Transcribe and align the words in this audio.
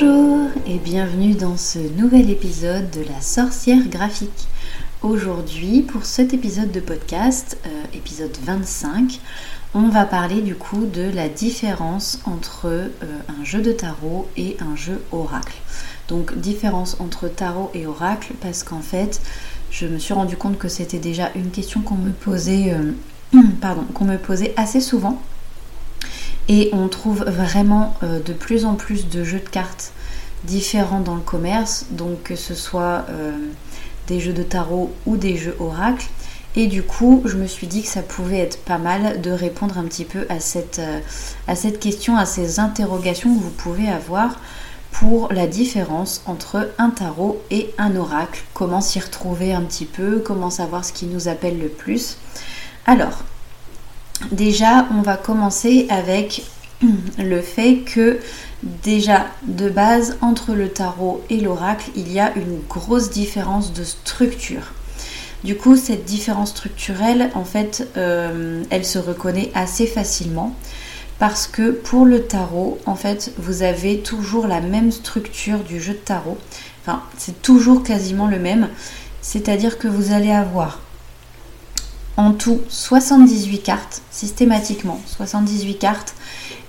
Bonjour 0.00 0.48
et 0.66 0.78
bienvenue 0.78 1.34
dans 1.34 1.58
ce 1.58 1.78
nouvel 1.78 2.30
épisode 2.30 2.90
de 2.90 3.02
la 3.02 3.20
sorcière 3.20 3.86
graphique. 3.88 4.48
Aujourd'hui, 5.02 5.82
pour 5.82 6.06
cet 6.06 6.32
épisode 6.32 6.70
de 6.72 6.80
podcast, 6.80 7.58
euh, 7.66 7.68
épisode 7.92 8.34
25, 8.42 9.20
on 9.74 9.88
va 9.88 10.06
parler 10.06 10.40
du 10.40 10.54
coup 10.54 10.86
de 10.86 11.02
la 11.02 11.28
différence 11.28 12.20
entre 12.24 12.66
euh, 12.66 12.88
un 13.28 13.44
jeu 13.44 13.60
de 13.60 13.72
tarot 13.72 14.26
et 14.38 14.56
un 14.60 14.74
jeu 14.74 15.02
oracle. 15.12 15.58
Donc 16.08 16.38
différence 16.38 16.98
entre 16.98 17.28
tarot 17.28 17.70
et 17.74 17.86
oracle 17.86 18.32
parce 18.40 18.62
qu'en 18.62 18.80
fait, 18.80 19.20
je 19.70 19.86
me 19.86 19.98
suis 19.98 20.14
rendu 20.14 20.36
compte 20.36 20.56
que 20.56 20.68
c'était 20.68 20.98
déjà 20.98 21.30
une 21.34 21.50
question 21.50 21.82
qu'on 21.82 21.96
me 21.96 22.12
posait, 22.12 22.72
euh, 22.72 22.92
pardon, 23.60 23.84
qu'on 23.92 24.06
me 24.06 24.16
posait 24.16 24.54
assez 24.56 24.80
souvent 24.80 25.20
et 26.50 26.68
on 26.72 26.88
trouve 26.88 27.22
vraiment 27.22 27.94
euh, 28.02 28.18
de 28.18 28.32
plus 28.32 28.64
en 28.64 28.74
plus 28.74 29.08
de 29.08 29.22
jeux 29.22 29.38
de 29.38 29.48
cartes 29.48 29.92
différents 30.42 30.98
dans 30.98 31.14
le 31.14 31.20
commerce, 31.20 31.86
donc 31.92 32.24
que 32.24 32.34
ce 32.34 32.54
soit 32.54 33.06
euh, 33.08 33.32
des 34.08 34.18
jeux 34.18 34.32
de 34.32 34.42
tarot 34.42 34.92
ou 35.06 35.16
des 35.16 35.36
jeux 35.36 35.54
oracle. 35.60 36.08
Et 36.56 36.66
du 36.66 36.82
coup, 36.82 37.22
je 37.24 37.36
me 37.36 37.46
suis 37.46 37.68
dit 37.68 37.82
que 37.82 37.88
ça 37.88 38.02
pouvait 38.02 38.38
être 38.38 38.58
pas 38.64 38.78
mal 38.78 39.20
de 39.20 39.30
répondre 39.30 39.78
un 39.78 39.84
petit 39.84 40.04
peu 40.04 40.26
à 40.28 40.40
cette, 40.40 40.80
euh, 40.80 40.98
à 41.46 41.54
cette 41.54 41.78
question, 41.78 42.16
à 42.16 42.26
ces 42.26 42.58
interrogations 42.58 43.32
que 43.32 43.40
vous 43.40 43.50
pouvez 43.50 43.88
avoir 43.88 44.40
pour 44.90 45.32
la 45.32 45.46
différence 45.46 46.20
entre 46.26 46.72
un 46.78 46.90
tarot 46.90 47.40
et 47.52 47.70
un 47.78 47.94
oracle. 47.94 48.42
Comment 48.54 48.80
s'y 48.80 48.98
retrouver 48.98 49.54
un 49.54 49.62
petit 49.62 49.84
peu, 49.84 50.18
comment 50.18 50.50
savoir 50.50 50.84
ce 50.84 50.92
qui 50.92 51.06
nous 51.06 51.28
appelle 51.28 51.60
le 51.60 51.68
plus. 51.68 52.16
Alors, 52.86 53.22
Déjà, 54.32 54.86
on 54.96 55.02
va 55.02 55.16
commencer 55.16 55.86
avec 55.88 56.44
le 57.18 57.40
fait 57.40 57.78
que 57.78 58.20
déjà 58.62 59.26
de 59.46 59.68
base 59.68 60.16
entre 60.20 60.54
le 60.54 60.68
tarot 60.68 61.22
et 61.30 61.40
l'oracle, 61.40 61.90
il 61.96 62.12
y 62.12 62.20
a 62.20 62.32
une 62.36 62.60
grosse 62.68 63.10
différence 63.10 63.72
de 63.72 63.84
structure. 63.84 64.72
Du 65.42 65.56
coup, 65.56 65.76
cette 65.76 66.04
différence 66.04 66.50
structurelle, 66.50 67.30
en 67.34 67.44
fait, 67.44 67.88
euh, 67.96 68.62
elle 68.68 68.84
se 68.84 68.98
reconnaît 68.98 69.50
assez 69.54 69.86
facilement 69.86 70.54
parce 71.18 71.46
que 71.46 71.70
pour 71.70 72.04
le 72.04 72.22
tarot, 72.22 72.78
en 72.86 72.94
fait, 72.94 73.32
vous 73.38 73.62
avez 73.62 74.00
toujours 74.00 74.46
la 74.46 74.60
même 74.60 74.92
structure 74.92 75.60
du 75.60 75.80
jeu 75.80 75.94
de 75.94 75.98
tarot. 75.98 76.38
Enfin, 76.82 77.02
c'est 77.16 77.42
toujours 77.42 77.82
quasiment 77.82 78.26
le 78.26 78.38
même. 78.38 78.68
C'est-à-dire 79.22 79.78
que 79.78 79.88
vous 79.88 80.12
allez 80.12 80.30
avoir 80.30 80.80
en 82.20 82.32
tout 82.32 82.60
78 82.68 83.62
cartes, 83.62 84.02
systématiquement 84.10 85.00
78 85.06 85.78
cartes, 85.78 86.14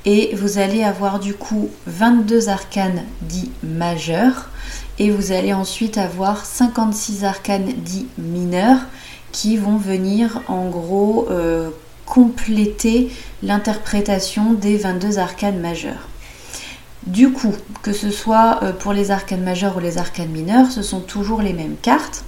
et 0.06 0.34
vous 0.36 0.58
allez 0.58 0.82
avoir 0.82 1.20
du 1.20 1.34
coup 1.34 1.70
22 1.88 2.48
arcanes 2.48 3.04
dits 3.22 3.52
majeurs, 3.62 4.50
et 4.98 5.12
vous 5.12 5.34
allez 5.34 5.54
ensuite 5.54 5.98
avoir 5.98 6.46
56 6.46 7.26
arcanes 7.26 7.74
dits 7.84 8.08
mineurs 8.18 8.80
qui 9.34 9.58
vont 9.58 9.76
venir 9.76 10.42
en 10.48 10.70
gros 10.70 11.28
euh, 11.30 11.70
compléter 12.06 13.12
l'interprétation 13.44 14.54
des 14.54 14.78
22 14.78 15.20
arcanes 15.20 15.60
majeurs. 15.60 16.08
Du 17.08 17.32
coup, 17.32 17.54
que 17.82 17.92
ce 17.92 18.10
soit 18.10 18.60
euh, 18.64 18.72
pour 18.72 18.94
les 18.94 19.12
arcanes 19.12 19.44
majeurs 19.44 19.76
ou 19.76 19.80
les 19.82 19.98
arcanes 19.98 20.30
mineurs, 20.30 20.72
ce 20.72 20.82
sont 20.82 21.02
toujours 21.02 21.42
les 21.42 21.54
mêmes 21.54 21.76
cartes. 21.82 22.24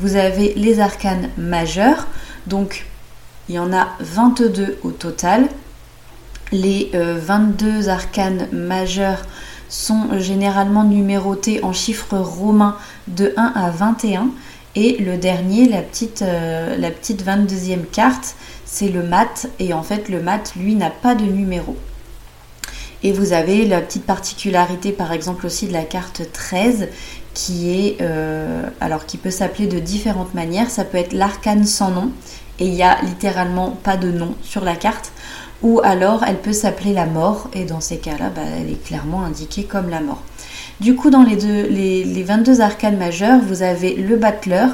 Vous 0.00 0.16
avez 0.16 0.54
les 0.54 0.80
arcanes 0.80 1.30
majeurs, 1.38 2.08
donc 2.46 2.86
il 3.48 3.54
y 3.54 3.58
en 3.58 3.72
a 3.72 3.88
22 4.00 4.78
au 4.82 4.90
total. 4.90 5.48
Les 6.52 6.90
22 6.92 7.88
euh, 7.88 7.90
arcanes 7.90 8.48
majeurs 8.52 9.22
sont 9.68 10.18
généralement 10.18 10.84
numérotés 10.84 11.62
en 11.64 11.72
chiffres 11.72 12.16
romains 12.16 12.76
de 13.08 13.32
1 13.36 13.52
à 13.54 13.70
21. 13.70 14.30
Et 14.76 14.96
le 14.98 15.16
dernier, 15.16 15.68
la 15.68 15.82
petite, 15.82 16.22
euh, 16.22 16.76
la 16.76 16.90
petite 16.90 17.24
22e 17.24 17.84
carte, 17.84 18.34
c'est 18.64 18.88
le 18.88 19.02
mat. 19.02 19.46
Et 19.58 19.72
en 19.72 19.82
fait, 19.82 20.08
le 20.08 20.20
mat, 20.22 20.54
lui, 20.56 20.74
n'a 20.74 20.90
pas 20.90 21.14
de 21.14 21.24
numéro. 21.24 21.76
Et 23.04 23.12
vous 23.12 23.34
avez 23.34 23.66
la 23.66 23.82
petite 23.82 24.06
particularité, 24.06 24.90
par 24.90 25.12
exemple, 25.12 25.44
aussi 25.44 25.68
de 25.68 25.74
la 25.74 25.84
carte 25.84 26.22
13, 26.32 26.88
qui 27.34 27.70
est, 27.70 27.98
euh, 28.00 28.62
alors 28.80 29.04
qui 29.04 29.18
peut 29.18 29.30
s'appeler 29.30 29.66
de 29.66 29.78
différentes 29.78 30.32
manières. 30.32 30.70
Ça 30.70 30.84
peut 30.84 30.96
être 30.96 31.12
l'arcane 31.12 31.66
sans 31.66 31.90
nom, 31.90 32.10
et 32.58 32.66
il 32.66 32.72
n'y 32.72 32.82
a 32.82 33.00
littéralement 33.02 33.72
pas 33.72 33.98
de 33.98 34.10
nom 34.10 34.34
sur 34.42 34.64
la 34.64 34.74
carte. 34.74 35.12
Ou 35.62 35.80
alors 35.84 36.24
elle 36.26 36.38
peut 36.38 36.54
s'appeler 36.54 36.94
la 36.94 37.04
mort, 37.04 37.50
et 37.52 37.64
dans 37.64 37.80
ces 37.80 37.98
cas-là, 37.98 38.30
bah, 38.34 38.42
elle 38.58 38.70
est 38.70 38.82
clairement 38.82 39.22
indiquée 39.22 39.64
comme 39.64 39.90
la 39.90 40.00
mort. 40.00 40.22
Du 40.80 40.96
coup, 40.96 41.10
dans 41.10 41.22
les, 41.22 41.36
deux, 41.36 41.68
les, 41.68 42.22
22 42.22 42.62
arcanes 42.62 42.96
majeures, 42.96 43.40
vous 43.46 43.62
avez 43.62 43.94
le 43.94 44.16
battleur, 44.16 44.70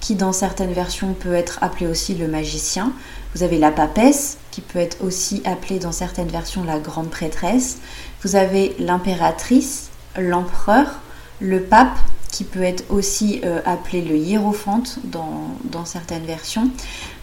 qui 0.00 0.16
dans 0.16 0.32
certaines 0.32 0.72
versions 0.72 1.14
peut 1.14 1.34
être 1.34 1.58
appelé 1.62 1.86
aussi 1.86 2.14
le 2.14 2.26
magicien. 2.26 2.92
Vous 3.34 3.44
avez 3.44 3.58
la 3.58 3.70
papesse, 3.70 4.38
qui 4.60 4.72
peut 4.72 4.78
être 4.78 5.02
aussi 5.02 5.40
appelée 5.46 5.78
dans 5.78 5.92
certaines 5.92 6.28
versions 6.28 6.64
la 6.64 6.78
grande 6.78 7.08
prêtresse. 7.08 7.78
Vous 8.22 8.36
avez 8.36 8.76
l'impératrice, 8.78 9.88
l'empereur, 10.18 11.00
le 11.40 11.62
pape, 11.62 11.96
qui 12.30 12.44
peut 12.44 12.62
être 12.62 12.84
aussi 12.90 13.40
euh, 13.44 13.60
appelé 13.64 14.02
le 14.02 14.16
hiérophante 14.16 14.98
dans, 15.04 15.84
certaines 15.84 16.24
versions. 16.24 16.70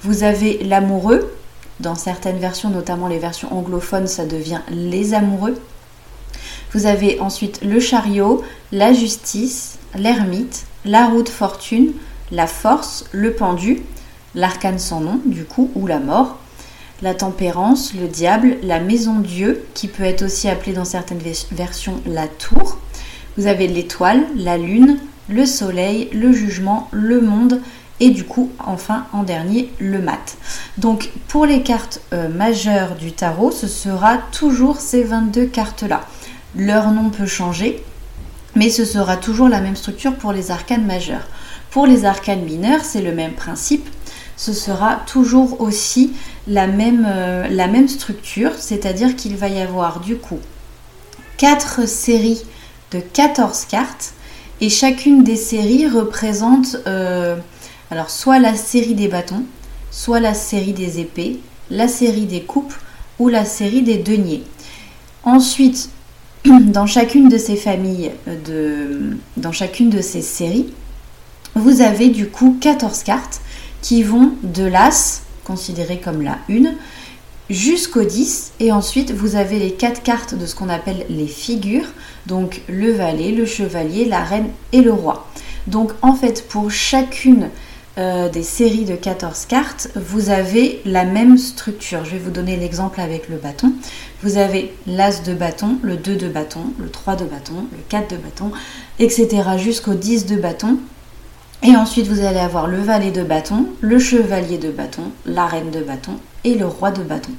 Vous 0.01 0.23
avez 0.23 0.63
l'amoureux, 0.63 1.31
dans 1.79 1.95
certaines 1.95 2.39
versions, 2.39 2.69
notamment 2.69 3.07
les 3.07 3.19
versions 3.19 3.55
anglophones, 3.55 4.07
ça 4.07 4.25
devient 4.25 4.61
les 4.69 5.13
amoureux. 5.13 5.61
Vous 6.73 6.87
avez 6.87 7.19
ensuite 7.19 7.61
le 7.63 7.79
chariot, 7.79 8.43
la 8.71 8.93
justice, 8.93 9.77
l'ermite, 9.95 10.65
la 10.85 11.05
roue 11.05 11.23
de 11.23 11.29
fortune, 11.29 11.93
la 12.31 12.47
force, 12.47 13.05
le 13.11 13.33
pendu, 13.33 13.83
l'arcane 14.33 14.79
sans 14.79 15.01
nom, 15.01 15.21
du 15.25 15.45
coup, 15.45 15.71
ou 15.75 15.85
la 15.87 15.99
mort, 15.99 16.37
la 17.01 17.13
tempérance, 17.13 17.93
le 17.93 18.07
diable, 18.07 18.57
la 18.63 18.79
maison 18.79 19.19
Dieu, 19.19 19.65
qui 19.73 19.87
peut 19.87 20.03
être 20.03 20.23
aussi 20.23 20.49
appelée 20.49 20.73
dans 20.73 20.85
certaines 20.85 21.21
versions 21.51 22.01
la 22.05 22.27
tour, 22.27 22.77
vous 23.37 23.47
avez 23.47 23.67
l'étoile, 23.67 24.23
la 24.35 24.57
lune, 24.57 24.97
le 25.29 25.45
soleil, 25.45 26.09
le 26.11 26.31
jugement, 26.31 26.87
le 26.91 27.21
monde 27.21 27.61
et 27.99 28.09
du 28.09 28.23
coup 28.23 28.51
enfin 28.59 29.05
en 29.13 29.23
dernier 29.23 29.71
le 29.79 29.99
mat. 29.99 30.37
Donc 30.77 31.09
pour 31.27 31.45
les 31.45 31.63
cartes 31.63 32.01
euh, 32.13 32.29
majeures 32.29 32.95
du 32.95 33.11
tarot, 33.11 33.51
ce 33.51 33.67
sera 33.67 34.17
toujours 34.31 34.77
ces 34.77 35.03
22 35.03 35.45
cartes-là. 35.45 36.01
Leur 36.55 36.91
nom 36.91 37.09
peut 37.09 37.25
changer, 37.25 37.83
mais 38.55 38.69
ce 38.69 38.85
sera 38.85 39.17
toujours 39.17 39.49
la 39.49 39.61
même 39.61 39.75
structure 39.75 40.15
pour 40.15 40.31
les 40.31 40.51
arcanes 40.51 40.85
majeures. 40.85 41.27
Pour 41.69 41.85
les 41.85 42.05
arcanes 42.05 42.43
mineures, 42.43 42.83
c'est 42.83 43.01
le 43.01 43.13
même 43.13 43.33
principe. 43.33 43.87
Ce 44.37 44.53
sera 44.53 45.01
toujours 45.07 45.59
aussi 45.61 46.13
la 46.47 46.67
même, 46.67 47.05
euh, 47.07 47.47
la 47.49 47.67
même 47.67 47.87
structure, 47.87 48.51
c'est-à-dire 48.57 49.15
qu'il 49.15 49.35
va 49.35 49.49
y 49.49 49.59
avoir 49.59 49.99
du 49.99 50.15
coup 50.15 50.39
4 51.37 51.87
séries 51.87 52.43
de 52.91 52.99
14 52.99 53.65
cartes 53.65 54.13
et 54.61 54.69
chacune 54.69 55.23
des 55.23 55.35
séries 55.35 55.87
représente 55.87 56.77
euh, 56.87 57.35
alors 57.89 58.09
soit 58.09 58.39
la 58.39 58.55
série 58.55 58.95
des 58.95 59.07
bâtons, 59.07 59.43
soit 59.91 60.19
la 60.19 60.33
série 60.33 60.73
des 60.73 60.99
épées, 60.99 61.39
la 61.69 61.87
série 61.87 62.25
des 62.25 62.41
coupes 62.41 62.73
ou 63.19 63.29
la 63.29 63.45
série 63.45 63.81
des 63.81 63.97
deniers. 63.97 64.43
Ensuite, 65.23 65.89
dans 66.45 66.85
chacune 66.85 67.29
de 67.29 67.37
ces 67.37 67.55
familles, 67.55 68.11
de, 68.45 69.17
dans 69.37 69.51
chacune 69.51 69.89
de 69.89 70.01
ces 70.01 70.21
séries, 70.21 70.67
vous 71.55 71.81
avez 71.81 72.09
du 72.09 72.27
coup 72.27 72.57
14 72.61 73.03
cartes 73.03 73.41
qui 73.87 74.03
vont 74.03 74.33
de 74.43 74.65
l'As, 74.65 75.21
considéré 75.45 76.01
comme 76.01 76.21
la 76.21 76.39
une, 76.49 76.75
jusqu'au 77.49 78.03
10 78.03 78.51
et 78.59 78.73
ensuite 78.73 79.13
vous 79.13 79.37
avez 79.37 79.59
les 79.59 79.71
quatre 79.71 80.03
cartes 80.03 80.35
de 80.35 80.45
ce 80.45 80.55
qu'on 80.55 80.67
appelle 80.67 81.05
les 81.07 81.25
figures, 81.25 81.85
donc 82.25 82.63
le 82.67 82.91
valet, 82.91 83.31
le 83.31 83.45
chevalier, 83.45 84.03
la 84.03 84.25
reine 84.25 84.49
et 84.73 84.81
le 84.81 84.91
roi. 84.91 85.25
Donc 85.67 85.93
en 86.01 86.13
fait 86.15 86.49
pour 86.49 86.69
chacune 86.69 87.49
euh, 87.97 88.27
des 88.27 88.43
séries 88.43 88.83
de 88.83 88.97
14 88.97 89.45
cartes, 89.45 89.87
vous 89.95 90.31
avez 90.31 90.81
la 90.83 91.05
même 91.05 91.37
structure. 91.37 92.03
Je 92.03 92.11
vais 92.11 92.19
vous 92.19 92.31
donner 92.31 92.57
l'exemple 92.57 92.99
avec 92.99 93.29
le 93.29 93.37
bâton. 93.37 93.71
Vous 94.21 94.35
avez 94.35 94.73
l'as 94.85 95.23
de 95.23 95.33
bâton, 95.33 95.77
le 95.81 95.95
2 95.95 96.17
de 96.17 96.27
bâton, 96.27 96.73
le 96.77 96.89
3 96.89 97.15
de 97.15 97.23
bâton, 97.23 97.65
le 97.71 97.79
4 97.87 98.11
de 98.11 98.17
bâton, 98.17 98.51
etc. 98.99 99.43
jusqu'au 99.57 99.93
10 99.93 100.25
de 100.25 100.35
bâton. 100.35 100.77
Et 101.63 101.75
ensuite, 101.75 102.07
vous 102.07 102.23
allez 102.23 102.39
avoir 102.39 102.67
le 102.67 102.77
valet 102.77 103.11
de 103.11 103.23
bâton, 103.23 103.67
le 103.81 103.99
chevalier 103.99 104.57
de 104.57 104.69
bâton, 104.69 105.11
la 105.25 105.45
reine 105.47 105.71
de 105.71 105.81
bâton 105.81 106.13
et 106.43 106.53
le 106.53 106.67
roi 106.67 106.91
de 106.91 107.03
bâton. 107.03 107.31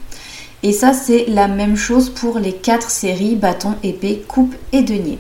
Et 0.63 0.73
ça, 0.73 0.93
c'est 0.93 1.27
la 1.29 1.47
même 1.47 1.77
chose 1.77 2.11
pour 2.11 2.39
les 2.39 2.53
quatre 2.53 2.91
séries 2.91 3.37
bâton, 3.37 3.77
épée, 3.83 4.25
coupe 4.27 4.57
et 4.73 4.83
denier. 4.83 5.19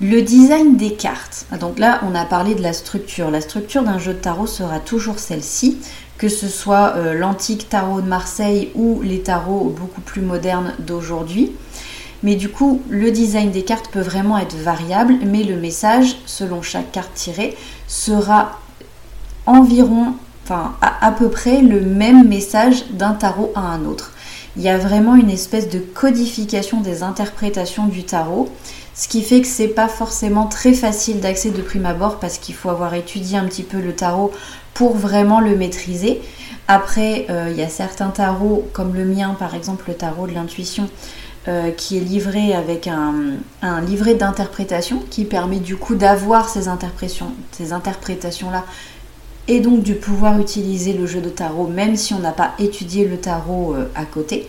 Le 0.00 0.20
design 0.20 0.76
des 0.76 0.92
cartes. 0.92 1.46
Ah, 1.50 1.56
donc 1.56 1.78
là, 1.78 2.00
on 2.02 2.14
a 2.14 2.24
parlé 2.24 2.54
de 2.54 2.62
la 2.62 2.72
structure. 2.72 3.30
La 3.30 3.40
structure 3.40 3.82
d'un 3.82 3.98
jeu 3.98 4.12
de 4.12 4.18
tarot 4.18 4.46
sera 4.46 4.80
toujours 4.80 5.18
celle-ci, 5.18 5.78
que 6.18 6.28
ce 6.28 6.48
soit 6.48 6.94
euh, 6.96 7.14
l'antique 7.14 7.68
tarot 7.68 8.00
de 8.00 8.08
Marseille 8.08 8.70
ou 8.74 9.00
les 9.02 9.20
tarots 9.20 9.72
beaucoup 9.74 10.02
plus 10.02 10.20
modernes 10.20 10.74
d'aujourd'hui. 10.80 11.52
Mais 12.26 12.34
du 12.34 12.48
coup, 12.48 12.82
le 12.88 13.12
design 13.12 13.52
des 13.52 13.62
cartes 13.62 13.86
peut 13.86 14.00
vraiment 14.00 14.36
être 14.36 14.56
variable, 14.56 15.14
mais 15.24 15.44
le 15.44 15.54
message, 15.54 16.16
selon 16.26 16.60
chaque 16.60 16.90
carte 16.90 17.14
tirée, 17.14 17.56
sera 17.86 18.58
environ, 19.46 20.14
enfin 20.42 20.74
à, 20.80 21.12
peu 21.12 21.28
près 21.28 21.62
le 21.62 21.80
même 21.80 22.26
message 22.26 22.86
d'un 22.90 23.12
tarot 23.12 23.52
à 23.54 23.60
un 23.60 23.84
autre. 23.84 24.10
Il 24.56 24.62
y 24.64 24.68
a 24.68 24.76
vraiment 24.76 25.14
une 25.14 25.30
espèce 25.30 25.68
de 25.68 25.78
codification 25.78 26.80
des 26.80 27.04
interprétations 27.04 27.86
du 27.86 28.02
tarot, 28.02 28.48
ce 28.96 29.06
qui 29.06 29.22
fait 29.22 29.40
que 29.40 29.46
c'est 29.46 29.68
pas 29.68 29.86
forcément 29.86 30.46
très 30.46 30.72
facile 30.72 31.20
d'accès 31.20 31.50
de 31.50 31.62
prime 31.62 31.86
abord 31.86 32.18
parce 32.18 32.38
qu'il 32.38 32.56
faut 32.56 32.70
avoir 32.70 32.94
étudié 32.94 33.38
un 33.38 33.44
petit 33.44 33.62
peu 33.62 33.78
le 33.80 33.94
tarot 33.94 34.32
pour 34.74 34.96
vraiment 34.96 35.38
le 35.38 35.54
maîtriser. 35.54 36.22
Après, 36.66 37.26
euh, 37.30 37.50
il 37.52 37.56
y 37.56 37.62
a 37.62 37.68
certains 37.68 38.08
tarots, 38.08 38.68
comme 38.72 38.94
le 38.96 39.04
mien 39.04 39.36
par 39.38 39.54
exemple, 39.54 39.84
le 39.86 39.94
tarot 39.94 40.26
de 40.26 40.32
l'intuition, 40.32 40.88
euh, 41.48 41.70
qui 41.70 41.96
est 41.96 42.00
livré 42.00 42.54
avec 42.54 42.88
un, 42.88 43.80
livret 43.86 44.14
d'interprétation 44.14 45.02
qui 45.10 45.24
permet 45.24 45.58
du 45.58 45.76
coup 45.76 45.94
d'avoir 45.94 46.48
ces 46.48 46.68
ces 47.52 47.72
interprétations-là 47.72 48.64
et 49.48 49.60
donc 49.60 49.82
de 49.82 49.94
pouvoir 49.94 50.40
utiliser 50.40 50.92
le 50.92 51.06
jeu 51.06 51.20
de 51.20 51.28
tarot 51.28 51.68
même 51.68 51.96
si 51.96 52.14
on 52.14 52.18
n'a 52.18 52.32
pas 52.32 52.52
étudié 52.58 53.06
le 53.06 53.16
tarot 53.16 53.74
euh, 53.74 53.90
à 53.94 54.04
côté. 54.04 54.48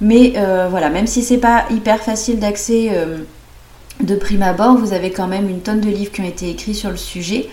Mais 0.00 0.34
voilà, 0.68 0.90
même 0.90 1.06
si 1.06 1.22
c'est 1.22 1.38
pas 1.38 1.64
hyper 1.70 2.00
facile 2.00 2.40
d'accès 2.40 2.90
de 4.00 4.16
prime 4.16 4.42
abord, 4.42 4.76
vous 4.76 4.92
avez 4.92 5.12
quand 5.12 5.28
même 5.28 5.48
une 5.48 5.60
tonne 5.60 5.80
de 5.80 5.88
livres 5.88 6.10
qui 6.10 6.22
ont 6.22 6.26
été 6.26 6.50
écrits 6.50 6.74
sur 6.74 6.90
le 6.90 6.96
sujet. 6.96 7.48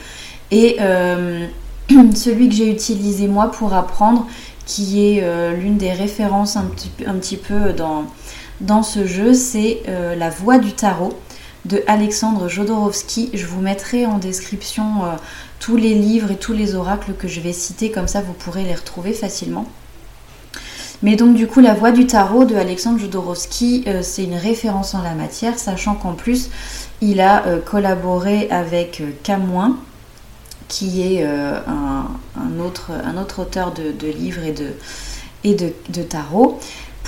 Et 0.50 0.78
celui 2.16 2.50
que 2.50 2.56
j'ai 2.56 2.72
utilisé 2.72 3.28
moi 3.28 3.52
pour 3.52 3.76
apprendre, 3.76 4.26
qui 4.70 5.04
est 5.04 5.24
euh, 5.24 5.56
l'une 5.56 5.78
des 5.78 5.92
références 5.92 6.56
un 6.56 6.66
petit, 6.66 7.38
peu 7.38 7.74
dans, 7.74 8.06
dans 8.62 8.84
ce 8.84 9.06
jeu, 9.06 9.34
c'est 9.34 9.82
euh, 9.88 10.16
La 10.16 10.30
Voix 10.30 10.58
du 10.58 10.74
Tarot 10.74 11.14
de 11.66 11.84
Alexandre 11.88 12.48
Jodorowsky. 12.48 13.30
Je 13.34 13.46
vous 13.46 13.62
mettrai 13.62 14.06
en 14.06 14.18
description 14.18 15.04
euh, 15.04 15.16
tous 15.60 15.76
les 15.76 15.94
livres 15.94 16.32
et 16.32 16.38
tous 16.38 16.54
les 16.54 16.76
oracles 16.76 17.14
que 17.14 17.28
je 17.28 17.42
vais 17.42 17.54
citer, 17.54 17.92
comme 17.92 18.08
ça 18.08 18.22
vous 18.22 18.34
pourrez 18.34 18.64
les 18.64 18.76
retrouver 18.76 19.14
facilement. 19.14 19.66
Mais 21.02 21.16
donc 21.16 21.36
du 21.36 21.48
coup 21.48 21.62
la 21.62 21.74
voix 21.74 21.92
du 21.92 22.08
tarot 22.08 22.44
de 22.44 22.56
Alexandre 22.56 23.00
Jodorowsky, 23.00 23.86
c'est 24.02 24.26
une 24.26 24.36
référence 24.36 24.94
en 24.94 25.02
la 25.02 25.16
matière, 25.16 25.58
sachant 25.58 25.96
qu'en 25.96 26.12
plus 26.12 26.50
il 27.00 27.22
a 27.22 27.42
collaboré 27.66 28.50
avec 28.50 29.02
Camoin, 29.24 29.78
qui 30.70 31.02
est 31.02 31.26
euh, 31.26 31.60
un, 31.68 32.60
autre, 32.64 32.92
un 32.92 33.18
autre 33.18 33.42
auteur 33.42 33.74
de, 33.74 34.08
livres 34.08 34.44
et 34.44 34.54
de, 34.54 34.70
et 35.44 35.56
de, 35.56 36.04
tarot, 36.04 36.60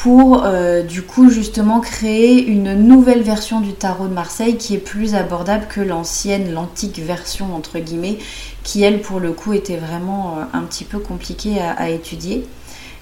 pour 0.02 0.46
euh, 0.46 0.82
du 0.82 1.04
coup 1.04 1.30
justement 1.30 1.80
créer 1.80 2.44
une 2.44 2.74
nouvelle 2.74 3.22
version 3.22 3.62
du 3.62 3.74
tarot 3.74 4.08
de 4.08 4.14
Marseille 4.14 4.58
qui 4.58 4.74
est 4.74 4.80
plus 4.80 5.14
abordable 5.14 5.68
que 5.70 5.80
l'ancienne, 5.80 6.52
l'antique 6.52 6.98
version 6.98 7.56
entre 7.56 7.78
guillemets, 7.78 8.18
qui 8.64 8.82
elle 8.82 9.02
pour 9.02 9.20
le 9.20 9.32
coup 9.32 9.54
était 9.54 9.78
vraiment 9.78 10.38
euh, 10.38 10.58
un 10.58 10.62
petit 10.62 10.86
peu 10.86 10.98
compliquée 10.98 11.62
à, 11.62 11.90
étudier. 11.92 12.44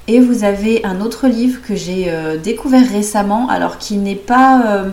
Et 0.09 0.19
vous 0.19 0.43
avez 0.43 0.83
un 0.83 0.99
autre 0.99 1.27
livre 1.27 1.61
que 1.61 1.75
j'ai 1.75 2.11
découvert 2.43 2.89
récemment, 2.89 3.47
alors 3.47 3.77
qui 3.77 3.95
n'est 3.97 4.15
pas 4.15 4.85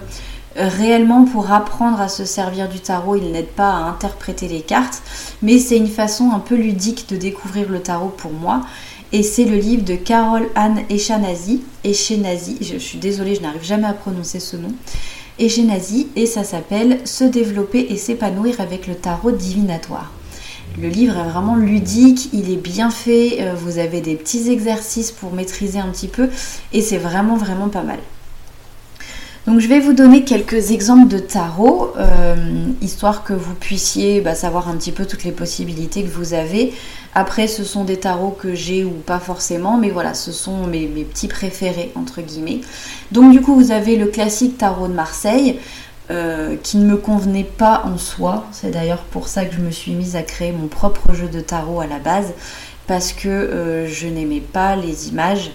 réellement 0.55 1.25
pour 1.25 1.53
apprendre 1.53 1.99
à 2.03 2.09
se 2.09 2.27
servir 2.27 2.69
du 2.69 2.81
tarot, 2.81 3.17
il 3.17 3.33
n'aide 3.33 3.49
pas 3.49 3.71
à 3.71 3.77
interpréter 3.77 4.47
les 4.47 4.61
cartes, 4.61 5.01
mais 5.41 5.59
c'est 5.59 5.79
une 5.79 5.89
façon 5.89 6.33
un 6.35 6.39
peu 6.39 6.55
ludique 6.55 7.09
de 7.09 7.17
découvrir 7.17 7.71
le 7.71 7.81
tarot 7.81 8.13
pour 8.15 8.33
moi. 8.33 8.61
Et 9.13 9.23
c'est 9.23 9.45
le 9.45 9.57
livre 9.57 9.85
de 9.85 9.95
Carole 9.95 10.49
Anne 10.57 10.81
Echenazi, 10.91 11.63
Echenazi, 11.85 12.59
je, 12.61 12.77
suis 12.77 12.99
désolée, 12.99 13.37
je 13.37 13.41
n'arrive 13.41 13.63
jamais 13.63 13.87
à 13.87 13.93
prononcer 13.93 14.41
ce 14.41 14.57
nom, 14.57 14.73
Echenazi, 15.39 16.09
et 16.17 16.27
ça 16.27 16.43
s'appelle 16.43 17.01
Se 17.05 17.23
développer 17.23 17.87
et 17.91 17.97
s'épanouir 17.97 18.61
avec 18.61 18.89
le 18.89 18.97
tarot 18.97 19.31
divinatoire. 19.31 20.13
Le 20.81 20.89
livre 20.89 21.17
est 21.17 21.31
vraiment 21.31 21.55
ludique, 21.55 22.31
il 22.33 22.51
est 22.51 22.57
bien 22.57 22.91
fait, 22.91 23.39
euh, 23.41 23.55
vous 23.55 23.79
avez 23.79 24.01
des 24.01 24.17
petits 24.17 24.51
exercices 24.51 25.13
pour 25.13 25.33
maîtriser 25.33 25.79
un 25.79 25.89
petit 25.89 26.09
peu, 26.09 26.29
et 26.73 26.83
c'est 26.83 26.99
vraiment 26.99 27.37
vraiment 27.37 27.69
pas 27.69 27.83
mal. 27.83 27.99
Donc 29.47 29.61
je 29.61 29.69
vais 29.69 29.79
vous 29.79 29.93
donner 29.93 30.25
quelques 30.25 30.73
exemples 30.73 31.07
de 31.07 31.21
tarot, 31.21 31.93
euh, 31.99 32.35
histoire 32.83 33.23
que 33.23 33.33
vous 33.33 33.55
puissiez 33.55 34.21
bah, 34.21 34.35
savoir 34.35 34.69
un 34.69 34.75
petit 34.75 34.91
peu 34.91 35.07
toutes 35.07 35.23
les 35.23 35.31
possibilités 35.31 36.03
que 36.03 36.09
vous 36.09 36.35
avez. 36.35 36.73
Après, 37.15 37.47
ce 37.47 37.63
sont 37.63 37.85
des 37.85 37.97
tarots 37.97 38.37
que 38.37 38.57
j'ai 38.57 38.85
ou 38.85 38.91
pas 38.91 39.21
forcément, 39.21 39.79
mais 39.79 39.91
voilà, 39.91 40.15
ce 40.15 40.33
sont 40.33 40.67
mes, 40.67 40.87
petits 40.89 41.29
préférés, 41.29 41.93
entre 41.95 42.23
guillemets. 42.23 42.61
Donc 43.13 43.31
du 43.31 43.41
coup, 43.41 43.55
vous 43.55 43.71
avez 43.71 43.95
le 43.95 44.07
classique 44.07 44.59
tarot 44.59 44.89
de 44.89 44.95
Marseille, 44.95 45.61
euh, 46.11 46.57
qui 46.63 46.77
ne 46.79 46.85
me 46.85 46.97
convenait 46.97 47.45
pas 47.45 47.85
en 47.85 47.99
soi. 47.99 48.47
C'est 48.51 48.73
d'ailleurs 48.73 49.03
pour 49.03 49.29
ça 49.29 49.45
que 49.45 49.55
je 49.55 49.61
me 49.61 49.71
suis 49.71 49.93
mise 49.93 50.17
à 50.17 50.23
créer 50.23 50.51
mon 50.51 50.67
propre 50.67 51.15
jeu 51.15 51.29
de 51.29 51.41
tarot 51.41 51.81
à 51.81 51.87
la 51.87 52.01
base, 52.01 52.33
parce 52.87 53.13
que 53.13 53.29
euh, 53.29 53.87
je 53.87 54.07
n'aimais 54.07 54.41
pas 54.41 54.77
les 54.77 55.09
images 55.09 55.51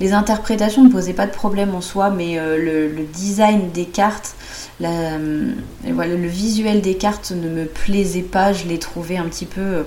les 0.00 0.12
interprétations 0.12 0.82
ne 0.82 0.90
posaient 0.90 1.12
pas 1.12 1.26
de 1.26 1.32
problème 1.32 1.74
en 1.74 1.80
soi, 1.80 2.10
mais 2.10 2.38
euh, 2.38 2.88
le, 2.88 3.04
design 3.04 3.70
des 3.70 3.84
cartes, 3.84 4.34
euh, 4.82 5.52
le 5.86 6.26
visuel 6.26 6.80
des 6.80 6.96
cartes 6.96 7.30
ne 7.30 7.48
me 7.48 7.64
plaisait 7.64 8.22
pas. 8.22 8.52
Je 8.52 8.66
l'ai 8.66 8.78
trouvé 8.80 9.18
un 9.18 9.26
petit 9.26 9.46
peu, 9.46 9.84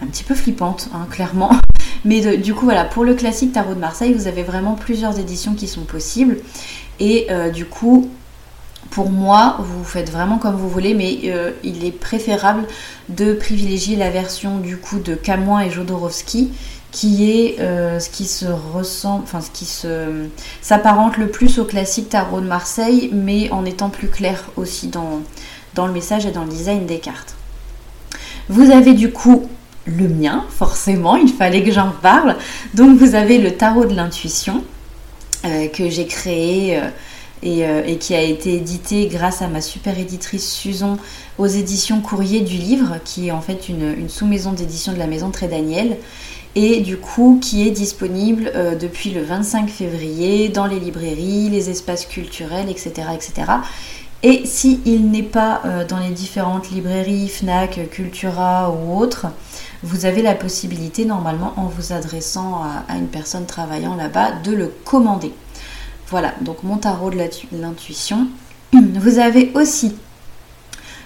un 0.00 0.06
petit 0.06 0.24
peu 0.24 0.34
flippante, 0.34 0.88
hein, 0.94 1.06
clairement. 1.10 1.50
Mais 2.06 2.38
du 2.38 2.54
coup, 2.54 2.64
voilà, 2.64 2.86
pour 2.86 3.04
le 3.04 3.14
classique 3.14 3.52
Tarot 3.52 3.74
de 3.74 3.78
Marseille, 3.78 4.14
vous 4.14 4.26
avez 4.26 4.42
vraiment 4.42 4.74
plusieurs 4.74 5.18
éditions 5.18 5.54
qui 5.54 5.68
sont 5.68 5.84
possibles. 5.84 6.38
Et 6.98 7.28
du 7.52 7.66
coup, 7.66 8.10
pour 8.90 9.10
moi, 9.10 9.56
vous 9.60 9.84
faites 9.84 10.10
vraiment 10.10 10.38
comme 10.38 10.56
vous 10.56 10.68
voulez, 10.68 10.94
mais 10.94 11.20
il 11.62 11.84
est 11.84 11.92
préférable 11.92 12.64
de 13.08 13.32
privilégier 13.32 13.96
la 13.96 14.10
version 14.10 14.58
du 14.58 14.76
coup 14.76 14.98
de 14.98 15.14
Camoin 15.14 15.60
et 15.60 15.70
Jodorowsky, 15.70 16.52
qui 16.92 17.30
est 17.30 17.58
euh, 17.58 17.98
ce 17.98 18.10
qui 18.10 18.26
se 18.26 18.44
ressemble, 18.46 19.24
enfin 19.24 19.40
ce 19.40 19.50
qui 19.50 19.64
se 19.64 20.26
s'apparente 20.60 21.16
le 21.16 21.28
plus 21.28 21.58
au 21.58 21.64
classique 21.64 22.10
tarot 22.10 22.40
de 22.40 22.46
Marseille, 22.46 23.10
mais 23.12 23.50
en 23.50 23.64
étant 23.64 23.88
plus 23.88 24.08
clair 24.08 24.44
aussi 24.56 24.88
dans, 24.88 25.22
dans 25.74 25.86
le 25.86 25.92
message 25.92 26.26
et 26.26 26.30
dans 26.30 26.44
le 26.44 26.50
design 26.50 26.86
des 26.86 26.98
cartes. 26.98 27.34
Vous 28.48 28.70
avez 28.70 28.92
du 28.92 29.10
coup 29.10 29.48
le 29.86 30.06
mien, 30.06 30.44
forcément, 30.50 31.16
il 31.16 31.32
fallait 31.32 31.64
que 31.64 31.72
j'en 31.72 31.90
parle. 31.90 32.36
Donc 32.74 32.98
vous 32.98 33.14
avez 33.14 33.38
le 33.38 33.56
tarot 33.56 33.86
de 33.86 33.94
l'intuition 33.94 34.62
euh, 35.46 35.68
que 35.68 35.88
j'ai 35.88 36.06
créé 36.06 36.76
euh, 36.76 36.88
et, 37.42 37.96
qui 37.98 38.14
a 38.14 38.22
été 38.22 38.54
édité 38.54 39.06
grâce 39.06 39.42
à 39.42 39.48
ma 39.48 39.60
super 39.60 39.98
éditrice 39.98 40.52
Susan 40.52 40.96
aux 41.38 41.46
éditions 41.46 42.00
Courrier 42.00 42.40
du 42.40 42.56
Livre, 42.56 42.98
qui 43.04 43.28
est 43.28 43.32
en 43.32 43.40
fait 43.40 43.68
une, 43.68 43.94
une 43.98 44.08
sous-maison 44.08 44.52
d'édition 44.52 44.92
de 44.92 44.98
la 44.98 45.06
maison 45.06 45.30
Très 45.30 45.48
Daniel 45.48 45.96
et 46.54 46.80
du 46.80 46.98
coup 46.98 47.38
qui 47.40 47.66
est 47.66 47.70
disponible 47.70 48.52
euh, 48.54 48.74
depuis 48.74 49.10
le 49.10 49.22
25 49.22 49.68
février 49.70 50.48
dans 50.48 50.66
les 50.66 50.78
librairies, 50.78 51.48
les 51.48 51.70
espaces 51.70 52.06
culturels, 52.06 52.68
etc. 52.68 53.08
etc. 53.14 53.52
Et 54.22 54.46
s'il 54.46 55.10
n'est 55.10 55.22
pas 55.22 55.62
euh, 55.64 55.84
dans 55.84 55.98
les 55.98 56.10
différentes 56.10 56.70
librairies, 56.70 57.28
FNAC, 57.28 57.90
Cultura 57.90 58.70
ou 58.70 58.96
autres, 58.96 59.26
vous 59.82 60.06
avez 60.06 60.22
la 60.22 60.34
possibilité 60.34 61.04
normalement 61.04 61.54
en 61.56 61.64
vous 61.64 61.92
adressant 61.92 62.62
à, 62.88 62.96
une 62.96 63.08
personne 63.08 63.46
travaillant 63.46 63.96
là-bas 63.96 64.32
de 64.44 64.52
le 64.52 64.72
commander. 64.84 65.32
Voilà, 66.12 66.34
donc 66.42 66.62
mon 66.62 66.76
tarot 66.76 67.08
de 67.08 67.16
l'intuition. 67.52 68.26
Vous 68.74 69.18
avez 69.18 69.50
aussi 69.54 69.94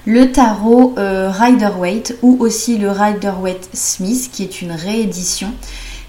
le 0.04 0.32
tarot 0.32 0.96
euh, 0.98 1.30
Rider-Waite 1.30 2.18
ou 2.22 2.36
aussi 2.40 2.76
le 2.76 2.90
Rider-Waite 2.90 3.70
Smith 3.72 4.30
qui 4.32 4.42
est 4.42 4.62
une 4.62 4.72
réédition 4.72 5.52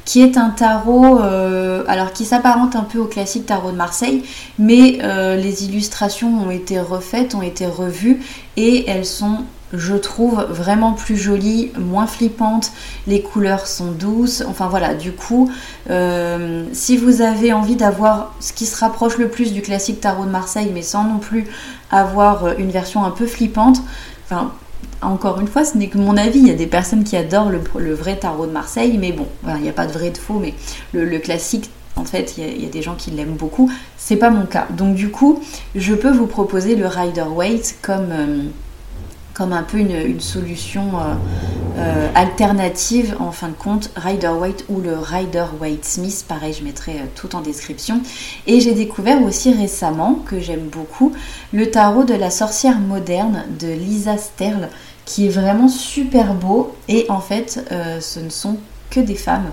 qui 0.03 0.23
est 0.23 0.35
un 0.35 0.49
tarot 0.49 1.19
euh, 1.19 1.83
alors 1.87 2.11
qui 2.11 2.25
s'apparente 2.25 2.75
un 2.75 2.85
peu 2.85 2.97
au 2.97 3.05
classique 3.05 3.45
tarot 3.45 3.69
de 3.69 3.75
Marseille 3.75 4.23
mais 4.57 4.97
euh, 5.03 5.35
les 5.35 5.65
illustrations 5.65 6.47
ont 6.47 6.49
été 6.49 6.79
refaites, 6.79 7.35
ont 7.35 7.43
été 7.43 7.67
revues 7.67 8.23
et 8.55 8.89
elles 8.89 9.05
sont 9.05 9.43
je 9.73 9.95
trouve 9.95 10.45
vraiment 10.49 10.93
plus 10.93 11.17
jolie, 11.17 11.71
moins 11.77 12.07
flippante, 12.07 12.71
les 13.05 13.21
couleurs 13.21 13.67
sont 13.67 13.91
douces, 13.91 14.43
enfin 14.47 14.67
voilà, 14.67 14.93
du 14.93 15.11
coup, 15.11 15.51
euh, 15.89 16.65
si 16.71 16.97
vous 16.97 17.21
avez 17.21 17.53
envie 17.53 17.75
d'avoir 17.75 18.33
ce 18.39 18.53
qui 18.53 18.65
se 18.65 18.79
rapproche 18.79 19.17
le 19.17 19.27
plus 19.27 19.53
du 19.53 19.61
classique 19.61 19.99
tarot 19.99 20.25
de 20.25 20.29
Marseille, 20.29 20.71
mais 20.73 20.81
sans 20.81 21.03
non 21.03 21.19
plus 21.19 21.45
avoir 21.91 22.57
une 22.57 22.71
version 22.71 23.03
un 23.03 23.11
peu 23.11 23.25
flippante, 23.25 23.81
enfin, 24.25 24.53
encore 25.01 25.39
une 25.39 25.47
fois, 25.47 25.63
ce 25.63 25.77
n'est 25.77 25.89
que 25.89 25.97
mon 25.97 26.17
avis, 26.17 26.39
il 26.39 26.47
y 26.47 26.51
a 26.51 26.55
des 26.55 26.67
personnes 26.67 27.03
qui 27.03 27.15
adorent 27.15 27.51
le, 27.51 27.93
vrai 27.93 28.17
tarot 28.17 28.47
de 28.47 28.51
Marseille, 28.51 28.97
mais 28.97 29.11
bon, 29.11 29.27
il 29.47 29.61
n'y 29.61 29.69
a 29.69 29.73
pas 29.73 29.85
de 29.85 29.91
vrai 29.91 30.09
de 30.09 30.17
faux, 30.17 30.39
mais 30.39 30.53
le, 30.93 31.19
classique 31.19 31.69
en 31.95 32.05
fait, 32.05 32.35
il 32.37 32.63
y, 32.63 32.65
a 32.65 32.69
des 32.69 32.81
gens 32.83 32.95
qui 32.95 33.11
l'aiment 33.11 33.35
beaucoup. 33.35 33.71
C'est 33.97 34.17
pas 34.17 34.29
mon 34.29 34.45
cas. 34.45 34.67
Donc 34.69 34.93
du 34.95 35.09
coup, 35.09 35.41
je 35.75 35.95
peux 35.95 36.11
vous 36.11 36.27
proposer 36.27 36.75
le 36.75 36.85
Rider 36.85 37.23
Waite 37.23 37.77
comme, 37.81 38.11
euh, 38.11 38.43
comme 39.37 39.53
un 39.53 39.63
peu 39.63 39.77
une, 39.77 40.19
solution 40.19 40.93
alternative 42.15 43.15
en 43.19 43.31
fin 43.31 43.49
de 43.49 43.53
compte, 43.53 43.91
Rider 43.95 44.29
Waite 44.29 44.65
ou 44.67 44.81
le 44.81 44.97
Rider 44.97 45.45
Waite 45.61 45.85
Smith, 45.85 46.25
pareil 46.27 46.55
je 46.57 46.63
mettrai 46.63 46.95
tout 47.13 47.35
en 47.35 47.41
description. 47.41 48.01
Et 48.47 48.59
j'ai 48.61 48.73
découvert 48.73 49.21
aussi 49.21 49.53
récemment, 49.53 50.15
que 50.25 50.39
j'aime 50.39 50.69
beaucoup, 50.71 51.13
le 51.53 51.69
tarot 51.69 52.03
de 52.03 52.15
la 52.15 52.31
sorcière 52.31 52.79
moderne 52.79 53.43
de 53.59 53.67
Lisa 53.67 54.17
Sterle, 54.17 54.69
qui 55.05 55.27
est 55.27 55.29
vraiment 55.29 55.69
super 55.69 56.33
beau 56.33 56.75
et 56.87 57.05
en 57.09 57.21
fait 57.21 57.63
ce 58.01 58.19
ne 58.19 58.29
sont 58.29 58.57
que 58.89 58.99
des 58.99 59.15
femmes 59.15 59.51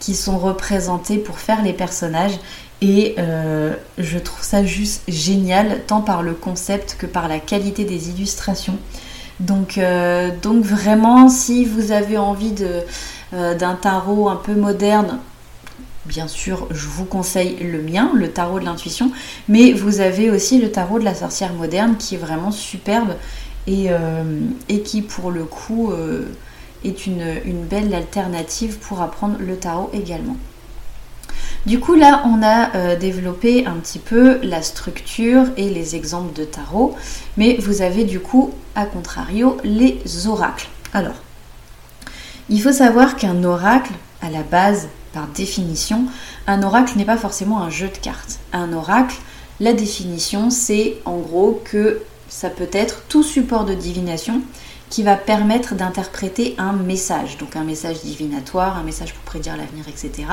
qui 0.00 0.16
sont 0.16 0.38
représentées 0.38 1.18
pour 1.18 1.38
faire 1.38 1.62
les 1.62 1.74
personnages 1.74 2.40
et 2.82 3.14
euh, 3.18 3.74
je 3.98 4.18
trouve 4.18 4.42
ça 4.42 4.64
juste 4.64 5.02
génial, 5.06 5.82
tant 5.86 6.00
par 6.00 6.22
le 6.22 6.32
concept 6.32 6.96
que 6.98 7.06
par 7.06 7.28
la 7.28 7.38
qualité 7.38 7.84
des 7.84 8.08
illustrations. 8.08 8.78
Donc, 9.40 9.78
euh, 9.78 10.30
donc 10.42 10.64
vraiment, 10.64 11.28
si 11.28 11.64
vous 11.64 11.92
avez 11.92 12.18
envie 12.18 12.54
euh, 13.32 13.54
d'un 13.54 13.74
tarot 13.74 14.28
un 14.28 14.36
peu 14.36 14.54
moderne, 14.54 15.18
bien 16.04 16.28
sûr, 16.28 16.68
je 16.70 16.86
vous 16.86 17.04
conseille 17.04 17.56
le 17.56 17.82
mien, 17.82 18.10
le 18.14 18.30
tarot 18.30 18.60
de 18.60 18.66
l'intuition, 18.66 19.10
mais 19.48 19.72
vous 19.72 20.00
avez 20.00 20.30
aussi 20.30 20.60
le 20.60 20.70
tarot 20.70 20.98
de 20.98 21.04
la 21.04 21.14
sorcière 21.14 21.54
moderne 21.54 21.96
qui 21.96 22.16
est 22.16 22.18
vraiment 22.18 22.50
superbe 22.50 23.14
et, 23.66 23.88
et 24.68 24.80
qui 24.80 25.02
pour 25.02 25.30
le 25.30 25.44
coup 25.44 25.92
est 26.84 27.06
une, 27.06 27.36
une 27.44 27.62
belle 27.64 27.94
alternative 27.94 28.78
pour 28.78 29.02
apprendre 29.02 29.36
le 29.38 29.56
tarot 29.56 29.90
également. 29.92 30.36
Du 31.66 31.78
coup, 31.78 31.94
là, 31.94 32.22
on 32.24 32.42
a 32.42 32.74
euh, 32.74 32.96
développé 32.96 33.66
un 33.66 33.74
petit 33.74 33.98
peu 33.98 34.38
la 34.42 34.62
structure 34.62 35.44
et 35.58 35.68
les 35.68 35.94
exemples 35.94 36.32
de 36.32 36.44
tarot, 36.44 36.96
mais 37.36 37.56
vous 37.56 37.82
avez 37.82 38.04
du 38.04 38.18
coup, 38.18 38.52
à 38.74 38.86
contrario, 38.86 39.58
les 39.62 40.00
oracles. 40.26 40.68
Alors, 40.94 41.16
il 42.48 42.62
faut 42.62 42.72
savoir 42.72 43.16
qu'un 43.16 43.44
oracle, 43.44 43.92
à 44.22 44.30
la 44.30 44.42
base, 44.42 44.88
par 45.12 45.26
définition, 45.28 46.06
un 46.46 46.62
oracle 46.62 46.96
n'est 46.96 47.04
pas 47.04 47.18
forcément 47.18 47.60
un 47.62 47.70
jeu 47.70 47.88
de 47.88 47.98
cartes. 47.98 48.38
Un 48.52 48.72
oracle, 48.72 49.16
la 49.60 49.74
définition, 49.74 50.48
c'est 50.48 50.96
en 51.04 51.18
gros 51.18 51.62
que 51.70 52.00
ça 52.28 52.48
peut 52.48 52.70
être 52.72 53.02
tout 53.08 53.22
support 53.22 53.64
de 53.64 53.74
divination 53.74 54.40
qui 54.90 55.04
va 55.04 55.14
permettre 55.14 55.76
d'interpréter 55.76 56.56
un 56.58 56.72
message, 56.72 57.38
donc 57.38 57.54
un 57.54 57.62
message 57.62 58.02
divinatoire, 58.02 58.76
un 58.76 58.82
message 58.82 59.14
pour 59.14 59.22
prédire 59.22 59.56
l'avenir, 59.56 59.84
etc. 59.88 60.28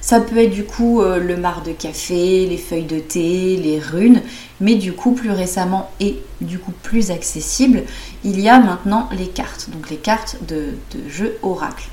Ça 0.00 0.20
peut 0.20 0.38
être 0.38 0.50
du 0.50 0.64
coup 0.64 1.00
euh, 1.00 1.20
le 1.20 1.36
marc 1.36 1.64
de 1.64 1.70
café, 1.70 2.44
les 2.44 2.58
feuilles 2.58 2.84
de 2.84 2.98
thé, 2.98 3.56
les 3.56 3.78
runes, 3.78 4.20
mais 4.60 4.74
du 4.74 4.92
coup 4.92 5.12
plus 5.12 5.30
récemment 5.30 5.90
et 6.00 6.18
du 6.40 6.58
coup 6.58 6.72
plus 6.82 7.12
accessible, 7.12 7.84
il 8.24 8.40
y 8.40 8.48
a 8.48 8.58
maintenant 8.58 9.08
les 9.16 9.28
cartes, 9.28 9.70
donc 9.70 9.88
les 9.90 9.96
cartes 9.96 10.36
de, 10.46 10.74
jeu 11.08 11.38
oracle. 11.42 11.88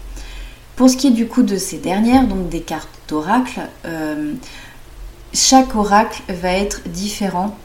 Pour 0.76 0.90
ce 0.90 0.98
qui 0.98 1.08
est 1.08 1.12
du 1.12 1.28
coup 1.28 1.44
de 1.44 1.58
ces 1.58 1.78
dernières, 1.78 2.28
donc 2.28 2.50
des 2.50 2.62
cartes 2.62 2.90
d'oracle, 3.08 3.62
euh, 3.86 4.34
chaque 5.34 5.76
oracle 5.76 6.24
va 6.30 6.52
être 6.52 6.82
différent 6.90 7.56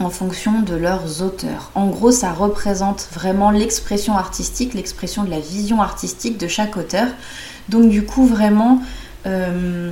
en 0.00 0.10
fonction 0.10 0.62
de 0.62 0.74
leurs 0.74 1.22
auteurs. 1.22 1.70
En 1.74 1.88
gros, 1.88 2.10
ça 2.10 2.32
représente 2.32 3.08
vraiment 3.12 3.50
l'expression 3.50 4.16
artistique, 4.16 4.74
l'expression 4.74 5.24
de 5.24 5.30
la 5.30 5.40
vision 5.40 5.82
artistique 5.82 6.38
de 6.38 6.46
chaque 6.46 6.76
auteur. 6.76 7.08
Donc 7.68 7.88
du 7.88 8.04
coup, 8.04 8.26
vraiment, 8.26 8.80
euh, 9.26 9.90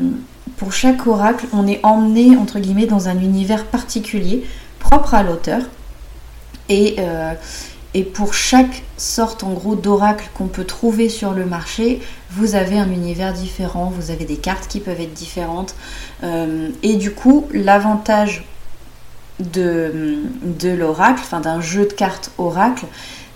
pour 0.57 0.73
chaque 0.73 1.07
oracle, 1.07 1.47
on 1.53 1.67
est 1.67 1.81
emmené, 1.83 2.37
entre 2.37 2.61
guillemets, 2.61 2.87
dans 2.87 3.09
un 3.09 3.19
univers 3.19 3.65
particulier, 3.65 4.45
propre 4.79 5.15
à 5.15 5.23
l'auteur. 5.23 5.63
Et, 6.69 6.97
euh, 6.99 7.35
et 7.95 8.05
pour 8.05 8.35
chaque 8.35 8.83
sorte, 8.97 9.43
en 9.43 9.53
gros, 9.53 9.75
d'oracle 9.75 10.31
qu'on 10.35 10.47
peut 10.47 10.65
trouver 10.65 11.09
sur 11.09 11.33
le 11.33 11.47
marché, 11.47 12.01
vous 12.31 12.55
avez 12.55 12.79
un 12.79 12.91
univers 12.91 13.33
différent, 13.33 13.93
vous 13.95 14.11
avez 14.11 14.25
des 14.25 14.37
cartes 14.37 14.69
qui 14.69 14.81
peuvent 14.81 15.01
être 15.01 15.15
différentes. 15.15 15.75
Euh, 16.23 16.69
et 16.83 16.97
du 16.97 17.11
coup, 17.13 17.49
l'avantage 17.53 18.45
de, 19.41 20.75
l'oracle, 20.77 21.21
enfin 21.23 21.41
d'un 21.41 21.61
jeu 21.61 21.87
de 21.87 21.93
cartes 21.93 22.31
oracle, 22.39 22.87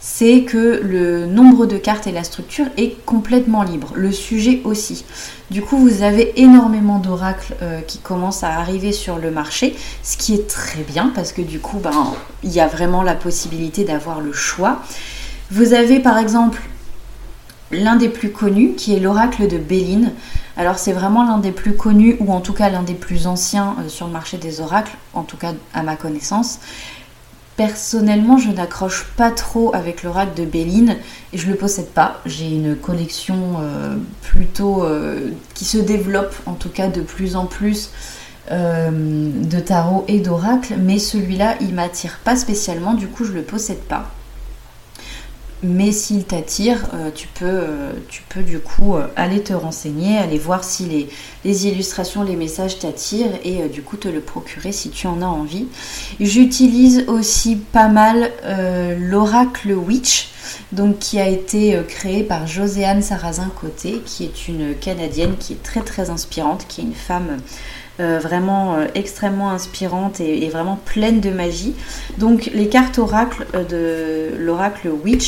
c'est 0.01 0.43
que 0.43 0.81
le 0.83 1.27
nombre 1.27 1.67
de 1.67 1.77
cartes 1.77 2.07
et 2.07 2.13
la 2.13 2.25
structure 2.25 2.67
est 2.79 3.05
complètement 3.05 3.63
libre, 3.63 3.93
le 3.95 4.13
sujet 4.13 4.63
aussi. 4.65 5.05
Du 5.51 5.61
coup, 5.61 5.77
vous 5.77 6.03
avez 6.03 6.41
énormément 6.41 6.99
d'oracles 6.99 7.55
euh, 7.61 7.81
qui 7.83 7.99
commencent 7.99 8.43
à 8.43 8.59
arriver 8.59 8.93
sur 8.93 9.19
le 9.19 9.31
marché, 9.31 9.77
ce 10.03 10.17
qui 10.17 10.35
est 10.35 10.49
très 10.49 10.83
bien 10.83 11.13
parce 11.15 11.33
que 11.33 11.43
du 11.43 11.59
coup, 11.61 11.79
ben, 11.79 12.15
il 12.43 12.51
y 12.51 12.61
a 12.61 12.67
vraiment 12.67 13.03
la 13.03 13.15
possibilité 13.15 13.85
d'avoir 13.85 14.21
le 14.21 14.33
choix. 14.33 14.81
Vous 15.51 15.75
avez 15.75 16.01
par 16.01 16.17
exemple 16.17 16.63
l'un 17.73 17.97
des 17.97 18.09
plus 18.09 18.31
connus 18.31 18.75
qui 18.77 18.95
est 18.95 19.01
l'oracle 19.01 19.49
de 19.49 19.59
Béline. 19.59 20.13
Alors 20.61 20.79
c'est 20.79 20.93
vraiment 20.93 21.25
l'un 21.25 21.39
des 21.39 21.53
plus 21.53 21.75
connus 21.75 22.19
ou 22.21 22.35
en 22.35 22.43
tout 22.43 22.53
cas 22.53 22.69
l'un 22.69 22.83
des 22.83 22.93
plus 22.93 23.27
anciens 23.27 23.77
euh, 23.81 23.89
sur 23.89 24.07
le 24.07 24.13
marché 24.13 24.37
des 24.37 24.61
oracles, 24.61 24.95
en 25.15 25.23
tout 25.23 25.39
cas 25.39 25.55
à 25.73 25.83
ma 25.83 25.97
connaissance. 25.97 26.59
Personnellement, 27.57 28.37
je 28.37 28.51
n'accroche 28.51 29.07
pas 29.17 29.31
trop 29.31 29.75
avec 29.75 30.03
l'oracle 30.03 30.39
de 30.39 30.45
Béline 30.45 30.99
et 31.33 31.39
je 31.39 31.47
le 31.47 31.55
possède 31.55 31.89
pas. 31.89 32.21
J'ai 32.27 32.51
une 32.51 32.77
collection 32.77 33.55
euh, 33.59 33.97
plutôt 34.21 34.85
euh, 34.85 35.31
qui 35.55 35.65
se 35.65 35.79
développe 35.79 36.35
en 36.45 36.53
tout 36.53 36.69
cas 36.69 36.89
de 36.89 37.01
plus 37.01 37.37
en 37.37 37.47
plus 37.47 37.91
de 38.51 39.61
tarot 39.61 40.05
et 40.09 40.19
d'oracle, 40.19 40.75
mais 40.77 40.99
celui-là 40.99 41.55
il 41.61 41.73
m'attire 41.73 42.19
pas 42.25 42.35
spécialement, 42.35 42.95
du 42.95 43.07
coup 43.07 43.25
je 43.25 43.31
le 43.31 43.43
possède 43.43 43.79
pas. 43.79 44.11
Mais 45.63 45.93
s'il 45.93 46.25
t'attire, 46.25 46.89
euh, 46.95 47.11
tu, 47.15 47.29
peux, 47.29 47.45
euh, 47.45 47.93
tu 48.09 48.23
peux 48.31 48.43
du 48.43 48.61
coup 48.61 48.97
euh, 48.97 49.07
aller 49.15 49.43
te 49.43 49.53
renseigner, 49.53 50.17
aller 50.17 50.39
voir 50.39 50.65
si 50.65 51.09
les, 51.45 51.67
illustrations, 51.67 52.23
les 52.23 52.37
messages 52.37 52.79
t'attirent 52.79 53.39
et 53.45 53.69
du 53.69 53.83
coup 53.83 53.99
te 53.99 54.09
le 54.09 54.21
procurer 54.21 54.73
si 54.73 54.89
tu 54.89 55.07
en 55.07 55.21
as 55.21 55.27
envie. 55.27 55.67
J'utilise 56.19 57.05
aussi 57.09 57.57
pas 57.57 57.89
mal 57.89 58.31
l'oracle 58.99 59.73
Witch, 59.73 60.31
donc 60.73 60.99
qui 60.99 61.19
a 61.19 61.29
été 61.29 61.79
créé 61.89 62.23
par 62.23 62.47
Joséanne 62.47 63.03
Sarrazin-Côté, 63.03 64.03
qui 64.05 64.25
est 64.25 64.49
une 64.49 64.75
Canadienne 64.75 65.37
qui 65.39 65.55
est 65.55 65.63
très 65.63 65.81
très 65.81 66.11
inspirante, 66.11 66.67
qui 66.69 66.81
est 66.81 66.85
une 66.85 66.95
femme 66.95 67.39
vraiment 68.19 68.77
extrêmement 68.95 69.51
inspirante 69.51 70.21
et, 70.21 70.49
vraiment 70.49 70.79
pleine 70.85 71.21
de 71.21 71.31
magie. 71.31 71.75
Donc 72.19 72.51
les 72.53 72.69
cartes 72.69 72.99
oracle 72.99 73.47
de 73.69 74.31
l'oracle 74.39 74.89
Witch 74.89 75.27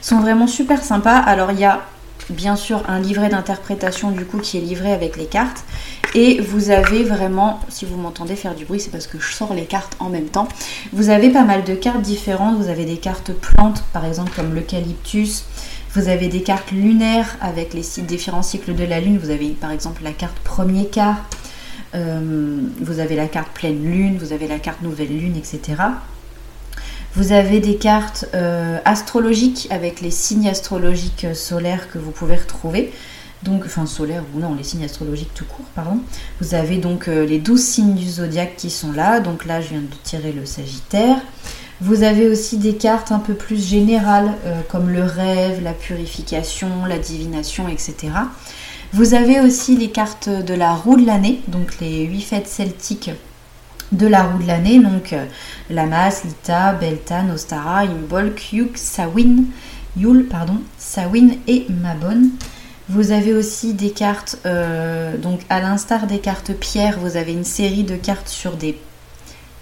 sont 0.00 0.20
vraiment 0.20 0.46
super 0.46 0.82
sympas. 0.82 1.16
Alors 1.16 1.52
il 1.52 1.60
y 1.60 1.64
a 1.64 1.82
bien 2.30 2.56
sûr 2.56 2.82
un 2.88 3.00
livret 3.00 3.28
d'interprétation 3.28 4.10
du 4.10 4.24
coup 4.24 4.38
qui 4.38 4.58
est 4.58 4.60
livré 4.60 4.92
avec 4.92 5.16
les 5.16 5.26
cartes. 5.26 5.64
Et 6.14 6.40
vous 6.40 6.70
avez 6.70 7.02
vraiment 7.02 7.58
si 7.68 7.84
vous 7.84 7.96
m'entendez 7.96 8.36
faire 8.36 8.54
du 8.54 8.64
bruit 8.64 8.80
c'est 8.80 8.90
parce 8.90 9.06
que 9.06 9.18
je 9.18 9.32
sors 9.32 9.52
les 9.54 9.64
cartes 9.64 9.96
en 9.98 10.08
même 10.08 10.28
temps. 10.28 10.48
Vous 10.92 11.10
avez 11.10 11.30
pas 11.30 11.42
mal 11.42 11.64
de 11.64 11.74
cartes 11.74 12.02
différentes. 12.02 12.56
Vous 12.56 12.68
avez 12.68 12.84
des 12.84 12.98
cartes 12.98 13.32
plantes 13.32 13.82
par 13.92 14.04
exemple 14.04 14.32
comme 14.34 14.54
l'eucalyptus. 14.54 15.44
Vous 15.94 16.08
avez 16.08 16.28
des 16.28 16.42
cartes 16.42 16.72
lunaires 16.72 17.36
avec 17.40 17.74
les 17.74 17.84
différents 18.02 18.42
cycles 18.42 18.74
de 18.74 18.84
la 18.84 19.00
lune. 19.00 19.18
Vous 19.18 19.30
avez 19.30 19.48
par 19.50 19.70
exemple 19.70 20.02
la 20.02 20.12
carte 20.12 20.38
premier 20.44 20.86
quart 20.86 21.24
euh, 21.94 22.60
vous 22.80 22.98
avez 22.98 23.14
la 23.14 23.28
carte 23.28 23.52
pleine 23.54 23.82
lune 23.82 24.18
vous 24.18 24.32
avez 24.32 24.48
la 24.48 24.58
carte 24.58 24.82
nouvelle 24.82 25.16
lune 25.16 25.36
etc 25.36 25.74
vous 27.16 27.30
avez 27.30 27.60
des 27.60 27.76
cartes 27.76 28.26
euh, 28.34 28.78
astrologiques 28.84 29.68
avec 29.70 30.00
les 30.00 30.10
signes 30.10 30.48
astrologiques 30.48 31.26
euh, 31.26 31.34
solaires 31.34 31.88
que 31.92 31.98
vous 31.98 32.10
pouvez 32.10 32.34
retrouver. 32.34 32.92
Donc, 33.44 33.62
enfin 33.66 33.86
solaires 33.86 34.24
ou 34.34 34.40
non, 34.40 34.56
les 34.56 34.64
signes 34.64 34.82
astrologiques 34.82 35.32
tout 35.32 35.44
court, 35.44 35.66
pardon. 35.76 36.00
Vous 36.40 36.56
avez 36.56 36.78
donc 36.78 37.06
les 37.06 37.38
12 37.38 37.60
signes 37.60 37.94
du 37.94 38.08
zodiaque 38.08 38.56
qui 38.56 38.70
sont 38.70 38.90
là. 38.90 39.20
Donc 39.20 39.44
là, 39.44 39.60
je 39.60 39.68
viens 39.68 39.80
de 39.80 39.94
tirer 40.02 40.32
le 40.32 40.44
Sagittaire. 40.44 41.18
Vous 41.80 42.02
avez 42.02 42.28
aussi 42.28 42.56
des 42.56 42.74
cartes 42.74 43.12
un 43.12 43.18
peu 43.18 43.34
plus 43.34 43.64
générales 43.64 44.32
comme 44.70 44.88
le 44.88 45.04
rêve, 45.04 45.62
la 45.62 45.74
purification, 45.74 46.86
la 46.86 46.98
divination, 46.98 47.68
etc. 47.68 48.08
Vous 48.94 49.14
avez 49.14 49.40
aussi 49.40 49.76
les 49.76 49.90
cartes 49.90 50.28
de 50.28 50.54
la 50.54 50.72
roue 50.72 50.94
de 50.94 51.04
l'année, 51.04 51.40
donc 51.48 51.80
les 51.80 52.04
8 52.04 52.20
fêtes 52.20 52.46
celtiques 52.46 53.10
de 53.90 54.06
la 54.06 54.22
roue 54.22 54.40
de 54.40 54.46
l'année, 54.46 54.78
donc 54.78 55.12
euh, 55.12 55.26
Lamas, 55.68 56.22
Lita, 56.24 56.74
Beltan, 56.74 57.28
Ostara, 57.34 57.80
Imbolc, 57.80 58.52
Yuk, 58.52 58.78
Sawin, 58.78 59.46
Yul, 59.96 60.28
pardon, 60.28 60.60
Sawin 60.78 61.30
et 61.48 61.66
Mabon. 61.70 62.30
Vous 62.88 63.10
avez 63.10 63.32
aussi 63.32 63.74
des 63.74 63.90
cartes, 63.90 64.38
euh, 64.46 65.18
donc 65.18 65.40
à 65.48 65.58
l'instar 65.58 66.06
des 66.06 66.20
cartes 66.20 66.52
pierres, 66.52 67.00
vous 67.00 67.16
avez 67.16 67.32
une 67.32 67.42
série 67.42 67.82
de 67.82 67.96
cartes 67.96 68.28
sur 68.28 68.56
des 68.56 68.78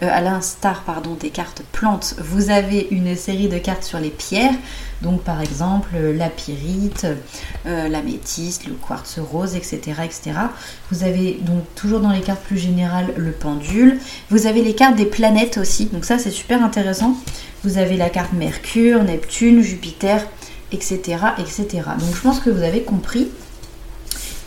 à 0.02 0.21
l'instar 0.21 0.82
pardon, 0.82 1.14
des 1.14 1.30
cartes 1.30 1.62
plantes, 1.73 2.14
vous 2.18 2.50
avez 2.50 2.88
une 2.90 3.16
série 3.16 3.49
de 3.49 3.59
cartes 3.59 3.85
sur 3.85 3.99
les 3.99 4.11
pierres. 4.11 4.54
Donc 5.00 5.23
par 5.23 5.40
exemple 5.40 5.97
la 5.97 6.28
pyrite, 6.28 7.06
la 7.64 8.02
métisse, 8.02 8.66
le 8.66 8.75
quartz 8.75 9.18
rose, 9.18 9.56
etc., 9.56 9.80
etc. 10.04 10.32
Vous 10.90 11.02
avez 11.04 11.38
donc 11.42 11.62
toujours 11.75 12.00
dans 12.00 12.11
les 12.11 12.21
cartes 12.21 12.42
plus 12.42 12.59
générales 12.59 13.12
le 13.16 13.32
pendule. 13.32 13.99
Vous 14.30 14.47
avez 14.47 14.62
les 14.62 14.75
cartes 14.75 14.97
des 14.97 15.06
planètes 15.06 15.59
aussi. 15.59 15.87
Donc 15.87 16.04
ça 16.04 16.18
c'est 16.18 16.30
super 16.30 16.62
intéressant. 16.62 17.16
Vous 17.64 17.78
avez 17.78 17.97
la 17.97 18.11
carte 18.11 18.32
Mercure, 18.32 19.02
Neptune, 19.04 19.62
Jupiter, 19.62 20.26
etc., 20.73 20.99
etc. 21.38 21.66
Donc 21.99 22.14
je 22.14 22.21
pense 22.21 22.40
que 22.40 22.50
vous 22.50 22.62
avez 22.62 22.82
compris. 22.82 23.28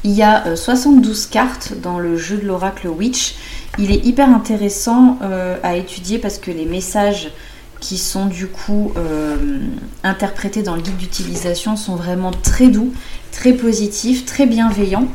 Il 0.04 0.12
y 0.12 0.22
a 0.22 0.56
72 0.56 1.26
cartes 1.26 1.74
dans 1.82 1.98
le 1.98 2.16
jeu 2.16 2.38
de 2.38 2.46
l'oracle 2.46 2.88
Witch. 2.88 3.36
Il 3.78 3.92
est 3.92 4.06
hyper 4.06 4.30
intéressant 4.30 5.18
euh, 5.22 5.58
à 5.64 5.76
étudier 5.76 6.18
parce 6.18 6.38
que 6.38 6.52
les 6.52 6.66
messages 6.66 7.32
qui 7.82 7.98
sont 7.98 8.26
du 8.26 8.48
coup 8.48 8.94
euh, 8.96 9.60
interprétés 10.04 10.64
dans 10.64 10.76
le 10.76 10.82
guide 10.82 10.98
d'utilisation 10.98 11.76
sont 11.76 11.96
vraiment 11.96 12.32
très 12.32 12.68
doux, 12.68 12.94
très 13.32 13.54
positifs, 13.54 14.26
très 14.26 14.46
bienveillants. 14.46 15.08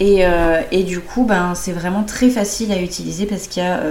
Et, 0.00 0.24
euh, 0.24 0.62
du 0.86 1.00
coup, 1.00 1.24
ben, 1.24 1.54
c'est 1.54 1.72
vraiment 1.72 2.02
très 2.02 2.30
facile 2.30 2.72
à 2.72 2.80
utiliser 2.80 3.26
parce 3.26 3.46
qu'il 3.46 3.62
y 3.62 3.66
a 3.66 3.82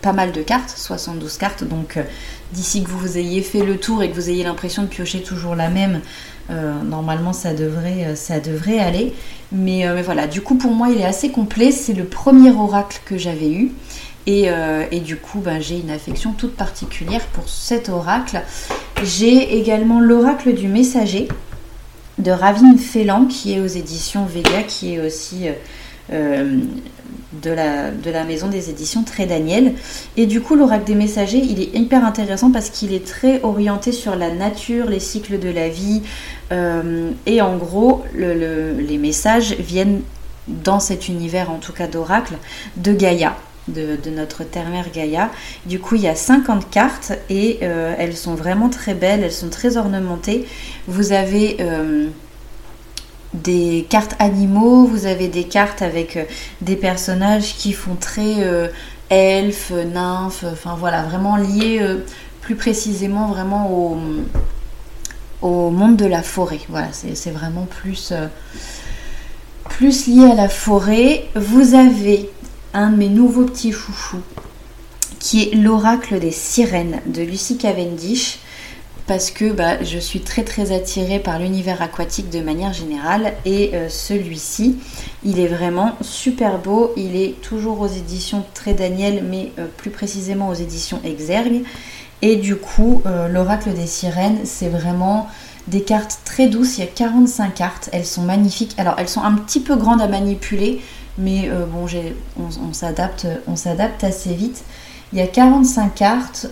pas 0.00 0.12
mal 0.12 0.30
de 0.30 0.42
cartes, 0.42 0.70
72 0.70 1.36
cartes. 1.36 1.64
Donc 1.64 1.98
d'ici 2.52 2.84
que 2.84 2.88
vous 2.88 3.18
ayez 3.18 3.42
fait 3.42 3.64
le 3.64 3.76
tour 3.76 4.02
et 4.02 4.10
que 4.10 4.14
vous 4.14 4.30
ayez 4.30 4.44
l'impression 4.44 4.82
de 4.82 4.86
piocher 4.86 5.22
toujours 5.22 5.56
la 5.56 5.68
même, 5.68 6.00
normalement 6.84 7.32
ça 7.32 7.54
devrait, 7.54 8.16
ça 8.16 8.40
devrait 8.40 8.78
aller. 8.78 9.12
Mais, 9.52 9.84
mais, 9.94 10.02
voilà, 10.02 10.26
du 10.26 10.40
coup 10.40 10.56
pour 10.56 10.72
moi 10.72 10.88
il 10.90 11.00
est 11.00 11.06
assez 11.06 11.30
complet. 11.30 11.70
C'est 11.70 11.92
le 11.94 12.04
premier 12.04 12.50
oracle 12.50 13.00
que 13.04 13.16
j'avais 13.18 13.50
eu. 13.50 13.72
Euh, 14.28 14.84
et, 14.90 15.00
du 15.00 15.16
coup, 15.16 15.40
ben, 15.40 15.60
j'ai 15.60 15.78
une 15.78 15.90
affection 15.90 16.32
toute 16.32 16.54
particulière 16.54 17.24
pour 17.32 17.48
cet 17.48 17.88
oracle. 17.88 18.42
J'ai 19.02 19.58
également 19.58 20.00
l'oracle 20.00 20.54
du 20.54 20.68
messager 20.68 21.28
de 22.18 22.30
Ravine 22.30 22.78
Félan 22.78 23.24
qui 23.24 23.54
est 23.54 23.60
aux 23.60 23.66
éditions 23.66 24.26
Vega, 24.26 24.62
qui 24.62 24.94
est 24.94 25.00
aussi 25.00 25.48
euh, 25.48 25.52
euh, 26.12 26.58
de, 27.32 27.50
la, 27.50 28.24
maison 28.24 28.48
des 28.48 28.70
éditions 28.70 29.02
Très 29.02 29.26
Daniel. 29.26 29.74
Et 30.16 30.26
du 30.26 30.40
coup, 30.40 30.54
l'oracle 30.54 30.84
des 30.84 30.94
messagers, 30.94 31.38
il 31.38 31.60
est 31.60 31.76
hyper 31.76 32.04
intéressant 32.04 32.50
parce 32.50 32.70
qu'il 32.70 32.92
est 32.92 33.06
très 33.06 33.42
orienté 33.42 33.92
sur 33.92 34.16
la 34.16 34.30
nature, 34.30 34.86
les 34.86 35.00
cycles 35.00 35.38
de 35.38 35.48
la 35.48 35.68
vie. 35.68 36.02
et 37.26 37.40
en 37.40 37.56
gros, 37.56 38.04
les 38.14 38.98
messages 38.98 39.54
viennent 39.54 40.02
dans 40.48 40.80
cet 40.80 41.08
univers, 41.08 41.50
en 41.50 41.58
tout 41.58 41.72
cas 41.72 41.86
d'oracle, 41.86 42.34
de 42.76 42.92
Gaïa 42.92 43.36
de, 43.68 44.10
notre 44.10 44.44
terre-mère 44.44 44.90
Gaïa. 44.92 45.30
Du 45.66 45.78
coup, 45.78 45.94
il 45.94 46.02
y 46.02 46.08
a 46.08 46.14
50 46.14 46.70
cartes 46.70 47.12
et 47.28 47.60
euh, 47.62 47.94
elles 47.98 48.16
sont 48.16 48.34
vraiment 48.34 48.68
très 48.68 48.94
belles, 48.94 49.22
elles 49.22 49.32
sont 49.32 49.48
très 49.48 49.76
ornementées. 49.76 50.46
Vous 50.86 51.12
avez 51.12 51.56
euh, 51.60 52.08
des 53.34 53.86
cartes 53.88 54.16
animaux, 54.18 54.84
vous 54.84 55.06
avez 55.06 55.28
des 55.28 55.44
cartes 55.44 55.82
avec 55.82 56.16
euh, 56.16 56.24
des 56.60 56.76
personnages 56.76 57.54
qui 57.56 57.72
font 57.72 57.94
très 57.94 58.36
elfes, 59.10 59.72
nymphes, 59.72 60.44
enfin 60.50 60.76
voilà, 60.78 61.02
vraiment 61.02 61.36
liés 61.36 61.80
plus 62.40 62.54
précisément 62.54 63.28
vraiment 63.28 63.70
au, 63.70 63.98
au 65.42 65.70
monde 65.70 65.96
de 65.96 66.06
la 66.06 66.22
forêt. 66.22 66.60
Voilà, 66.68 66.88
c'est 66.92 67.30
vraiment 67.30 67.66
plus 67.66 68.12
plus 69.70 70.06
lié 70.06 70.30
à 70.30 70.34
la 70.34 70.48
forêt. 70.48 71.26
Vous 71.34 71.74
avez 71.74 72.28
un 72.74 72.90
de 72.90 72.96
mes 72.96 73.08
nouveaux 73.08 73.44
petits 73.44 73.72
chouchous, 73.72 74.22
qui 75.18 75.42
est 75.42 75.54
l'oracle 75.54 76.18
des 76.18 76.30
sirènes 76.30 77.00
de 77.06 77.22
Lucy 77.22 77.56
Cavendish, 77.56 78.40
parce 79.10 79.32
que 79.32 79.50
bah, 79.50 79.82
je 79.82 79.98
suis 79.98 80.20
très 80.20 80.44
très 80.44 80.70
attirée 80.70 81.18
par 81.18 81.40
l'univers 81.40 81.82
aquatique 81.82 82.30
de 82.30 82.40
manière 82.40 82.72
générale, 82.72 83.32
et 83.44 83.72
euh, 83.74 83.88
celui-ci, 83.88 84.78
il 85.24 85.40
est 85.40 85.48
vraiment 85.48 85.96
super 86.00 86.58
beau, 86.58 86.92
il 86.96 87.16
est 87.16 87.40
toujours 87.42 87.80
aux 87.80 87.88
éditions 87.88 88.44
Très 88.54 88.72
Daniel, 88.72 89.24
mais 89.28 89.50
euh, 89.58 89.66
plus 89.76 89.90
précisément 89.90 90.48
aux 90.48 90.54
éditions 90.54 91.00
Exergue, 91.02 91.64
et 92.22 92.36
du 92.36 92.54
coup, 92.54 93.02
euh, 93.04 93.26
l'oracle 93.26 93.74
des 93.74 93.88
sirènes, 93.88 94.42
c'est 94.44 94.68
vraiment 94.68 95.26
des 95.66 95.82
cartes 95.82 96.20
très 96.24 96.46
douces, 96.46 96.78
il 96.78 96.82
y 96.82 96.84
a 96.84 96.86
45 96.86 97.52
cartes, 97.52 97.90
elles 97.92 98.06
sont 98.06 98.22
magnifiques, 98.22 98.76
alors 98.78 98.94
elles 98.96 99.08
sont 99.08 99.24
un 99.24 99.34
petit 99.34 99.58
peu 99.58 99.74
grandes 99.74 100.02
à 100.02 100.06
manipuler, 100.06 100.82
mais 101.18 101.50
bon, 101.72 101.86
on, 102.38 102.72
s'adapte, 102.72 103.26
on 103.48 103.56
s'adapte 103.56 104.04
assez 104.04 104.32
vite. 104.34 104.62
Il 105.12 105.18
y 105.18 105.22
a 105.22 105.26
45 105.26 105.94
cartes 105.96 106.46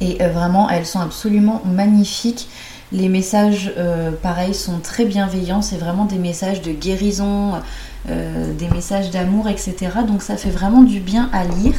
et 0.00 0.22
euh, 0.22 0.28
vraiment 0.28 0.68
elles 0.70 0.86
sont 0.86 1.00
absolument 1.00 1.62
magnifiques. 1.64 2.48
Les 2.90 3.10
messages, 3.10 3.70
pareil, 4.22 4.54
sont 4.54 4.78
très 4.78 5.04
bienveillants. 5.04 5.60
C'est 5.60 5.76
vraiment 5.76 6.06
des 6.06 6.16
messages 6.16 6.62
de 6.62 6.72
guérison, 6.72 7.60
des 8.06 8.68
messages 8.72 9.10
d'amour, 9.10 9.46
etc. 9.46 9.74
Donc 10.06 10.22
ça 10.22 10.38
fait 10.38 10.48
vraiment 10.48 10.80
du 10.80 10.98
bien 10.98 11.28
à 11.34 11.44
lire. 11.44 11.74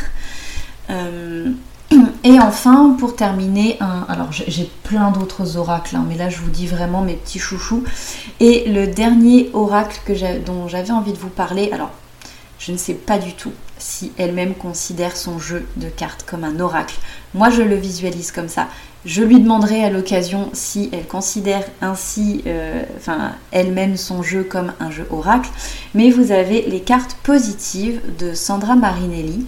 Et 2.24 2.40
enfin, 2.40 2.96
pour 3.00 3.16
terminer, 3.16 3.80
alors 4.08 4.32
j'ai 4.32 4.70
plein 4.84 5.10
d'autres 5.10 5.58
oracles, 5.58 5.96
hein, 5.96 6.06
mais 6.08 6.16
là 6.16 6.30
je 6.30 6.38
vous 6.38 6.52
dis 6.52 6.68
vraiment 6.68 7.02
mes 7.02 7.16
petits 7.16 7.40
chouchous. 7.40 7.84
Et 8.40 8.70
le 8.70 8.86
dernier 8.86 9.50
oracle 9.54 10.00
dont 10.46 10.68
j'avais 10.68 10.92
envie 10.92 11.14
de 11.14 11.18
vous 11.18 11.30
parler, 11.30 11.72
alors 11.72 11.90
je 12.60 12.72
ne 12.72 12.78
sais 12.78 12.94
pas 12.94 13.18
du 13.18 13.34
tout 13.34 13.54
si 13.80 14.12
elle-même 14.18 14.54
considère 14.54 15.18
son 15.18 15.40
jeu 15.40 15.66
de 15.78 15.88
cartes 15.90 16.26
comme 16.28 16.44
un 16.44 16.60
oracle. 16.60 16.96
Moi 17.34 17.50
je 17.50 17.62
le 17.62 17.76
visualise 17.76 18.32
comme 18.32 18.50
ça. 18.50 18.68
Je 19.06 19.24
lui 19.24 19.40
demanderai 19.40 19.84
à 19.84 19.90
l'occasion 19.90 20.50
si 20.52 20.90
elle 20.92 21.08
considère 21.08 21.64
ainsi, 21.82 22.44
euh, 22.48 22.84
enfin 22.98 23.32
elle-même 23.52 23.96
son 23.96 24.22
jeu 24.22 24.44
comme 24.44 24.74
un 24.80 24.92
jeu 24.92 25.08
oracle. 25.10 25.50
Mais 25.96 26.12
vous 26.12 26.32
avez 26.32 26.64
les 26.64 26.82
cartes 26.82 27.16
positives 27.24 28.02
de 28.20 28.34
Sandra 28.34 28.76
Marinelli 28.76 29.48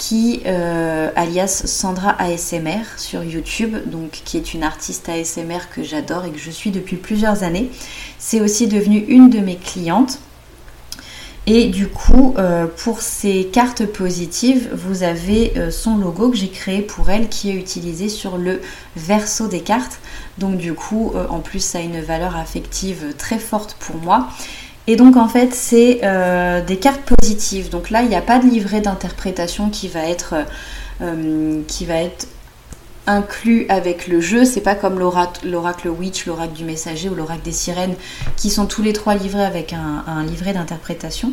qui, 0.00 0.40
euh, 0.46 1.10
alias 1.14 1.62
Sandra 1.66 2.12
ASMR 2.18 2.84
sur 2.96 3.22
YouTube, 3.22 3.76
donc 3.86 4.22
qui 4.24 4.38
est 4.38 4.54
une 4.54 4.62
artiste 4.62 5.10
ASMR 5.10 5.68
que 5.74 5.82
j'adore 5.82 6.24
et 6.24 6.30
que 6.30 6.38
je 6.38 6.50
suis 6.50 6.70
depuis 6.70 6.96
plusieurs 6.96 7.42
années. 7.42 7.70
C'est 8.18 8.40
aussi 8.40 8.66
devenu 8.66 9.04
une 9.08 9.28
de 9.28 9.40
mes 9.40 9.56
clientes. 9.56 10.18
Et 11.46 11.68
du 11.68 11.88
coup, 11.88 12.34
euh, 12.38 12.66
pour 12.66 13.00
ces 13.00 13.46
cartes 13.46 13.86
positives, 13.86 14.68
vous 14.72 15.02
avez 15.02 15.52
euh, 15.56 15.70
son 15.70 15.96
logo 15.96 16.30
que 16.30 16.36
j'ai 16.36 16.48
créé 16.48 16.82
pour 16.82 17.10
elle 17.10 17.28
qui 17.28 17.50
est 17.50 17.54
utilisé 17.54 18.08
sur 18.08 18.36
le 18.36 18.60
verso 18.96 19.48
des 19.48 19.60
cartes. 19.60 20.00
Donc 20.38 20.58
du 20.58 20.74
coup, 20.74 21.12
en 21.28 21.40
plus, 21.40 21.60
ça 21.60 21.78
a 21.78 21.80
une 21.80 22.00
valeur 22.00 22.36
affective 22.36 23.14
très 23.18 23.38
forte 23.38 23.76
pour 23.80 23.96
moi. 23.96 24.28
Et 24.86 24.96
donc 24.96 25.16
en 25.16 25.28
fait 25.28 25.54
c'est 25.54 26.00
euh, 26.02 26.64
des 26.64 26.76
cartes 26.76 27.02
positives. 27.02 27.70
Donc 27.70 27.90
là 27.90 28.02
il 28.02 28.08
n'y 28.08 28.16
a 28.16 28.22
pas 28.22 28.40
de 28.40 28.46
livret 28.48 28.80
d'interprétation 28.80 29.70
qui 29.70 29.86
va 29.86 30.04
être 30.04 30.34
euh, 31.00 31.60
qui 31.68 31.84
va 31.84 31.94
être 31.94 32.26
inclus 33.06 33.66
avec 33.68 34.06
le 34.06 34.20
jeu. 34.20 34.44
C'est 34.44 34.60
pas 34.60 34.74
comme 34.74 34.98
l'oracle 34.98 35.88
Witch, 35.88 36.26
l'oracle 36.26 36.54
du 36.54 36.64
messager 36.64 37.08
ou 37.08 37.14
l'oracle 37.14 37.42
des 37.42 37.52
sirènes 37.52 37.94
qui 38.36 38.50
sont 38.50 38.66
tous 38.66 38.82
les 38.82 38.92
trois 38.92 39.14
livrés 39.14 39.44
avec 39.44 39.72
un, 39.72 40.24
livret 40.24 40.52
d'interprétation. 40.52 41.32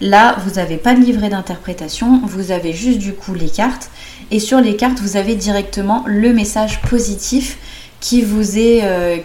Là, 0.00 0.36
vous 0.44 0.54
n'avez 0.54 0.76
pas 0.76 0.94
de 0.94 1.00
livret 1.00 1.28
d'interprétation, 1.28 2.20
vous 2.24 2.50
avez 2.50 2.72
juste 2.72 2.98
du 2.98 3.14
coup 3.14 3.34
les 3.34 3.48
cartes. 3.48 3.90
Et 4.30 4.40
sur 4.40 4.60
les 4.60 4.76
cartes, 4.76 5.00
vous 5.00 5.16
avez 5.16 5.36
directement 5.36 6.04
le 6.06 6.32
message 6.32 6.82
positif 6.82 7.58
qui 8.00 8.22
vous 8.22 8.58
est, 8.58 8.80
euh, 8.84 9.16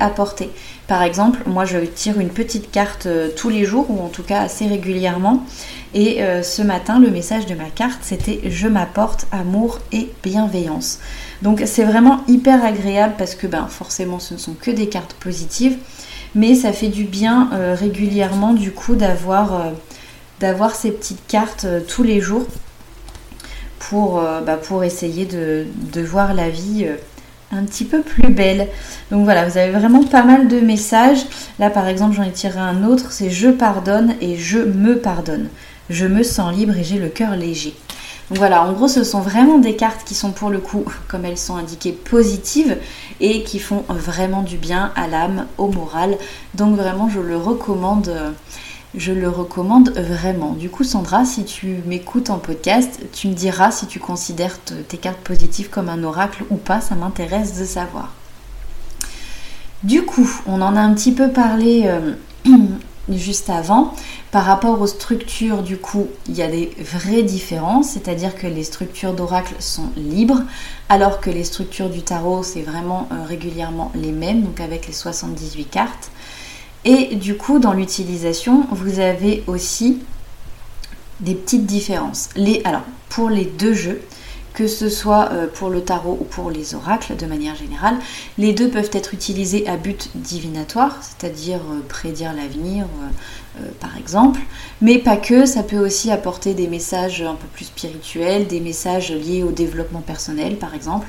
apporté. 0.00 0.50
Par 0.86 1.02
exemple, 1.02 1.40
moi 1.46 1.64
je 1.64 1.78
tire 1.78 2.20
une 2.20 2.28
petite 2.28 2.70
carte 2.70 3.06
euh, 3.06 3.28
tous 3.36 3.48
les 3.48 3.64
jours 3.64 3.86
ou 3.90 4.00
en 4.00 4.08
tout 4.08 4.22
cas 4.22 4.40
assez 4.40 4.66
régulièrement. 4.66 5.44
Et 5.98 6.22
euh, 6.22 6.42
ce 6.42 6.60
matin, 6.60 7.00
le 7.00 7.10
message 7.10 7.46
de 7.46 7.54
ma 7.54 7.70
carte, 7.70 8.00
c'était 8.02 8.40
Je 8.50 8.68
m'apporte 8.68 9.26
amour 9.32 9.78
et 9.92 10.10
bienveillance. 10.22 10.98
Donc 11.40 11.62
c'est 11.64 11.84
vraiment 11.84 12.20
hyper 12.28 12.62
agréable 12.62 13.14
parce 13.16 13.34
que 13.34 13.46
ben, 13.46 13.66
forcément 13.66 14.18
ce 14.18 14.34
ne 14.34 14.38
sont 14.38 14.52
que 14.52 14.70
des 14.70 14.90
cartes 14.90 15.14
positives. 15.14 15.78
Mais 16.34 16.54
ça 16.54 16.74
fait 16.74 16.88
du 16.88 17.04
bien 17.04 17.48
euh, 17.54 17.74
régulièrement 17.74 18.52
du 18.52 18.72
coup 18.72 18.94
d'avoir 18.94 19.72
d'avoir 20.38 20.74
ces 20.74 20.90
petites 20.90 21.26
cartes 21.26 21.66
tous 21.88 22.02
les 22.02 22.20
jours 22.20 22.44
pour, 23.78 24.20
bah, 24.44 24.58
pour 24.58 24.84
essayer 24.84 25.24
de, 25.24 25.64
de, 25.94 26.02
voir 26.02 26.34
la 26.34 26.50
vie 26.50 26.86
un 27.52 27.64
petit 27.64 27.86
peu 27.86 28.02
plus 28.02 28.28
belle. 28.28 28.68
Donc 29.10 29.24
voilà, 29.24 29.48
vous 29.48 29.56
avez 29.56 29.72
vraiment 29.72 30.04
pas 30.04 30.24
mal 30.24 30.46
de 30.46 30.60
messages. 30.60 31.24
Là 31.58 31.70
par 31.70 31.88
exemple, 31.88 32.14
j'en 32.14 32.22
ai 32.24 32.32
tiré 32.32 32.58
un 32.60 32.84
autre, 32.84 33.12
c'est 33.12 33.30
je 33.30 33.48
pardonne 33.48 34.14
et 34.20 34.36
je 34.36 34.58
me 34.58 34.98
pardonne. 34.98 35.48
Je 35.90 36.06
me 36.06 36.22
sens 36.22 36.54
libre 36.54 36.76
et 36.76 36.84
j'ai 36.84 36.98
le 36.98 37.08
cœur 37.08 37.36
léger. 37.36 37.74
Donc 38.28 38.38
voilà, 38.38 38.62
en 38.62 38.72
gros, 38.72 38.88
ce 38.88 39.04
sont 39.04 39.20
vraiment 39.20 39.58
des 39.58 39.76
cartes 39.76 40.04
qui 40.04 40.14
sont 40.14 40.32
pour 40.32 40.50
le 40.50 40.58
coup, 40.58 40.84
comme 41.06 41.24
elles 41.24 41.38
sont 41.38 41.56
indiquées, 41.56 41.92
positives 41.92 42.76
et 43.20 43.44
qui 43.44 43.60
font 43.60 43.84
vraiment 43.88 44.42
du 44.42 44.56
bien 44.56 44.92
à 44.96 45.06
l'âme, 45.06 45.46
au 45.58 45.68
moral. 45.68 46.18
Donc 46.54 46.76
vraiment, 46.76 47.08
je 47.08 47.20
le 47.20 47.36
recommande. 47.36 48.12
je 48.96 49.12
le 49.12 49.28
recommande 49.28 49.90
vraiment. 49.90 50.54
Du 50.54 50.70
coup, 50.70 50.82
Sandra, 50.82 51.24
si 51.24 51.44
tu 51.44 51.76
m'écoutes 51.86 52.30
en 52.30 52.38
podcast, 52.38 52.98
tu 53.12 53.28
me 53.28 53.34
diras 53.34 53.70
si 53.70 53.86
tu 53.86 54.00
considères 54.00 54.58
tes 54.60 54.96
cartes 54.96 55.20
positives 55.20 55.70
comme 55.70 55.88
un 55.88 56.02
oracle 56.02 56.44
ou 56.50 56.56
pas, 56.56 56.80
ça 56.80 56.96
m'intéresse 56.96 57.56
de 57.58 57.64
savoir. 57.64 58.12
Du 59.84 60.02
coup, 60.02 60.28
on 60.46 60.62
en 60.62 60.74
a 60.74 60.80
un 60.80 60.94
petit 60.94 61.12
peu 61.12 61.30
parlé 61.30 61.84
euh, 61.84 62.14
juste 63.08 63.50
avant. 63.50 63.94
Par 64.30 64.44
rapport 64.44 64.80
aux 64.80 64.86
structures, 64.86 65.62
du 65.62 65.76
coup, 65.76 66.08
il 66.28 66.34
y 66.34 66.42
a 66.42 66.48
des 66.48 66.70
vraies 66.80 67.22
différences, 67.22 67.90
c'est-à-dire 67.90 68.34
que 68.34 68.46
les 68.46 68.64
structures 68.64 69.12
d'oracle 69.12 69.54
sont 69.60 69.90
libres, 69.96 70.42
alors 70.88 71.20
que 71.20 71.30
les 71.30 71.44
structures 71.44 71.88
du 71.88 72.02
tarot, 72.02 72.42
c'est 72.42 72.62
vraiment 72.62 73.08
euh, 73.12 73.24
régulièrement 73.24 73.92
les 73.94 74.12
mêmes, 74.12 74.42
donc 74.42 74.60
avec 74.60 74.86
les 74.86 74.92
78 74.92 75.64
cartes. 75.66 76.10
Et 76.84 77.16
du 77.16 77.36
coup, 77.36 77.58
dans 77.58 77.72
l'utilisation, 77.72 78.66
vous 78.70 79.00
avez 79.00 79.42
aussi 79.46 80.02
des 81.20 81.34
petites 81.34 81.66
différences. 81.66 82.28
Les, 82.36 82.60
alors, 82.64 82.82
pour 83.08 83.30
les 83.30 83.44
deux 83.44 83.74
jeux, 83.74 84.02
que 84.56 84.66
ce 84.66 84.88
soit 84.88 85.28
euh, 85.32 85.46
pour 85.46 85.68
le 85.68 85.82
tarot 85.82 86.16
ou 86.18 86.24
pour 86.24 86.50
les 86.50 86.74
oracles 86.74 87.14
de 87.14 87.26
manière 87.26 87.54
générale. 87.54 87.96
Les 88.38 88.54
deux 88.54 88.70
peuvent 88.70 88.90
être 88.94 89.12
utilisés 89.12 89.68
à 89.68 89.76
but 89.76 90.10
divinatoire, 90.14 90.98
c'est-à-dire 91.02 91.60
euh, 91.70 91.80
prédire 91.86 92.32
l'avenir, 92.32 92.84
euh, 92.84 93.08
par 93.80 93.96
exemple, 93.96 94.40
mais 94.80 94.98
pas 94.98 95.16
que, 95.16 95.46
ça 95.46 95.62
peut 95.62 95.78
aussi 95.78 96.10
apporter 96.10 96.54
des 96.54 96.68
messages 96.68 97.22
un 97.22 97.34
peu 97.34 97.46
plus 97.54 97.66
spirituels, 97.66 98.46
des 98.46 98.60
messages 98.60 99.12
liés 99.12 99.42
au 99.42 99.50
développement 99.50 100.00
personnel, 100.00 100.56
par 100.56 100.74
exemple, 100.74 101.06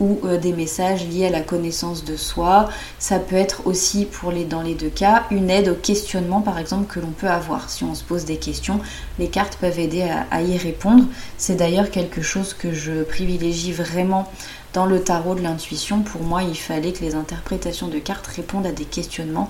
ou 0.00 0.18
des 0.40 0.52
messages 0.52 1.06
liés 1.06 1.26
à 1.26 1.30
la 1.30 1.42
connaissance 1.42 2.04
de 2.04 2.16
soi. 2.16 2.70
Ça 2.98 3.18
peut 3.18 3.36
être 3.36 3.66
aussi, 3.66 4.06
pour 4.06 4.32
les, 4.32 4.44
dans 4.44 4.62
les 4.62 4.74
deux 4.74 4.88
cas, 4.88 5.24
une 5.30 5.50
aide 5.50 5.68
au 5.68 5.74
questionnement, 5.74 6.40
par 6.40 6.58
exemple, 6.58 6.92
que 6.92 7.00
l'on 7.00 7.10
peut 7.10 7.28
avoir. 7.28 7.68
Si 7.68 7.84
on 7.84 7.94
se 7.94 8.02
pose 8.02 8.24
des 8.24 8.38
questions, 8.38 8.80
les 9.18 9.28
cartes 9.28 9.58
peuvent 9.60 9.78
aider 9.78 10.08
à 10.30 10.42
y 10.42 10.56
répondre. 10.56 11.04
C'est 11.36 11.56
d'ailleurs 11.56 11.90
quelque 11.90 12.22
chose 12.22 12.54
que 12.54 12.72
je 12.72 13.02
privilégie 13.02 13.72
vraiment 13.72 14.26
dans 14.72 14.86
le 14.86 15.02
tarot 15.02 15.34
de 15.34 15.42
l'intuition. 15.42 16.02
Pour 16.02 16.22
moi, 16.22 16.42
il 16.42 16.56
fallait 16.56 16.92
que 16.92 17.04
les 17.04 17.14
interprétations 17.14 17.88
de 17.88 17.98
cartes 17.98 18.26
répondent 18.26 18.66
à 18.66 18.72
des 18.72 18.84
questionnements 18.84 19.48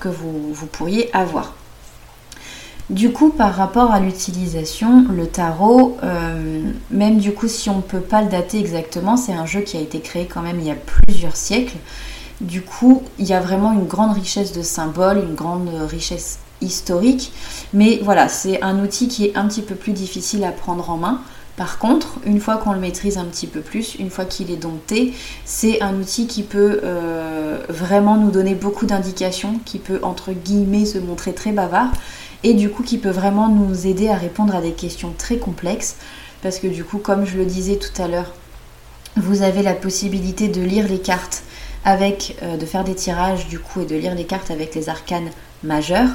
que 0.00 0.08
vous, 0.08 0.66
pourriez 0.72 1.14
avoir. 1.14 1.54
Du 2.90 3.12
coup, 3.12 3.30
par 3.30 3.54
rapport 3.54 3.92
à 3.92 4.00
l'utilisation, 4.00 5.06
le 5.10 5.26
tarot, 5.26 5.96
euh, 6.02 6.70
même 6.90 7.18
du 7.18 7.32
coup, 7.32 7.48
si 7.48 7.70
on 7.70 7.76
ne 7.76 7.82
peut 7.82 8.00
pas 8.00 8.22
le 8.22 8.28
dater 8.28 8.58
exactement, 8.58 9.16
c'est 9.16 9.32
un 9.32 9.46
jeu 9.46 9.60
qui 9.60 9.78
a 9.78 9.80
été 9.80 10.00
créé 10.00 10.26
quand 10.26 10.42
même 10.42 10.60
il 10.60 10.66
y 10.66 10.70
a 10.70 10.74
plusieurs 10.74 11.36
siècles. 11.36 11.78
Du 12.42 12.60
coup, 12.60 13.02
il 13.18 13.26
y 13.26 13.32
a 13.32 13.40
vraiment 13.40 13.72
une 13.72 13.86
grande 13.86 14.12
richesse 14.12 14.52
de 14.52 14.62
symboles, 14.62 15.18
une 15.18 15.34
grande 15.34 15.70
richesse 15.88 16.40
historique. 16.60 17.32
Mais 17.72 18.00
voilà, 18.02 18.28
c'est 18.28 18.62
un 18.62 18.82
outil 18.82 19.08
qui 19.08 19.26
est 19.26 19.36
un 19.36 19.46
petit 19.46 19.62
peu 19.62 19.74
plus 19.74 19.92
difficile 19.92 20.44
à 20.44 20.52
prendre 20.52 20.90
en 20.90 20.98
main. 20.98 21.22
Par 21.56 21.78
contre, 21.78 22.18
une 22.26 22.40
fois 22.40 22.56
qu'on 22.56 22.72
le 22.72 22.80
maîtrise 22.80 23.16
un 23.16 23.24
petit 23.24 23.46
peu 23.46 23.60
plus, 23.60 23.94
une 23.96 24.10
fois 24.10 24.24
qu'il 24.24 24.50
est 24.50 24.56
dompté, 24.56 25.14
c'est 25.44 25.80
un 25.82 25.94
outil 25.94 26.26
qui 26.26 26.42
peut 26.42 26.80
euh, 26.82 27.58
vraiment 27.68 28.16
nous 28.16 28.32
donner 28.32 28.54
beaucoup 28.54 28.86
d'indications, 28.86 29.60
qui 29.64 29.78
peut 29.78 30.00
entre 30.02 30.32
guillemets 30.32 30.84
se 30.84 30.98
montrer 30.98 31.32
très 31.32 31.52
bavard 31.52 31.92
et 32.42 32.54
du 32.54 32.70
coup 32.70 32.82
qui 32.82 32.98
peut 32.98 33.10
vraiment 33.10 33.48
nous 33.48 33.86
aider 33.86 34.08
à 34.08 34.16
répondre 34.16 34.54
à 34.54 34.60
des 34.60 34.72
questions 34.72 35.14
très 35.16 35.36
complexes 35.36 35.96
parce 36.42 36.58
que 36.58 36.66
du 36.66 36.84
coup, 36.84 36.98
comme 36.98 37.24
je 37.24 37.38
le 37.38 37.46
disais 37.46 37.76
tout 37.76 38.02
à 38.02 38.08
l'heure, 38.08 38.34
vous 39.16 39.42
avez 39.42 39.62
la 39.62 39.74
possibilité 39.74 40.48
de 40.48 40.60
lire 40.60 40.88
les 40.88 40.98
cartes 40.98 41.44
avec, 41.84 42.36
euh, 42.42 42.56
de 42.56 42.66
faire 42.66 42.82
des 42.82 42.94
tirages 42.94 43.46
du 43.46 43.60
coup 43.60 43.82
et 43.82 43.86
de 43.86 43.94
lire 43.94 44.14
les 44.14 44.24
cartes 44.24 44.50
avec 44.50 44.74
les 44.74 44.88
arcanes 44.88 45.30
majeurs 45.62 46.10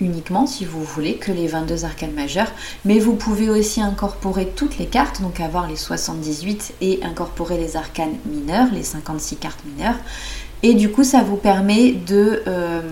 uniquement 0.00 0.46
si 0.46 0.64
vous 0.64 0.82
voulez 0.82 1.16
que 1.16 1.32
les 1.32 1.46
22 1.46 1.84
arcanes 1.84 2.12
majeures, 2.12 2.50
mais 2.84 2.98
vous 2.98 3.14
pouvez 3.14 3.50
aussi 3.50 3.80
incorporer 3.80 4.46
toutes 4.54 4.78
les 4.78 4.86
cartes, 4.86 5.22
donc 5.22 5.40
avoir 5.40 5.68
les 5.68 5.76
78 5.76 6.74
et 6.80 7.00
incorporer 7.02 7.58
les 7.58 7.76
arcanes 7.76 8.16
mineurs, 8.26 8.68
les 8.72 8.82
56 8.82 9.36
cartes 9.36 9.64
mineures. 9.64 9.98
Et 10.62 10.74
du 10.74 10.90
coup, 10.90 11.04
ça 11.04 11.22
vous 11.22 11.36
permet 11.36 11.92
de 11.92 12.42
euh, 12.46 12.82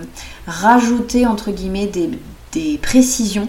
rajouter 0.47 1.25
entre 1.25 1.51
guillemets 1.51 1.87
des, 1.87 2.09
précisions 2.81 3.47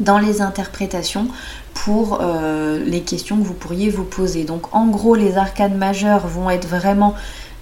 dans 0.00 0.18
les 0.18 0.42
interprétations 0.42 1.28
pour 1.72 2.18
euh, 2.20 2.82
les 2.84 3.02
questions 3.02 3.36
que 3.36 3.44
vous 3.44 3.54
pourriez 3.54 3.90
vous 3.90 4.04
poser. 4.04 4.42
Donc 4.42 4.74
en 4.74 4.86
gros, 4.86 5.14
les 5.14 5.36
arcanes 5.36 5.76
majeures 5.76 6.26
vont 6.26 6.50
être 6.50 6.66
vraiment 6.66 7.14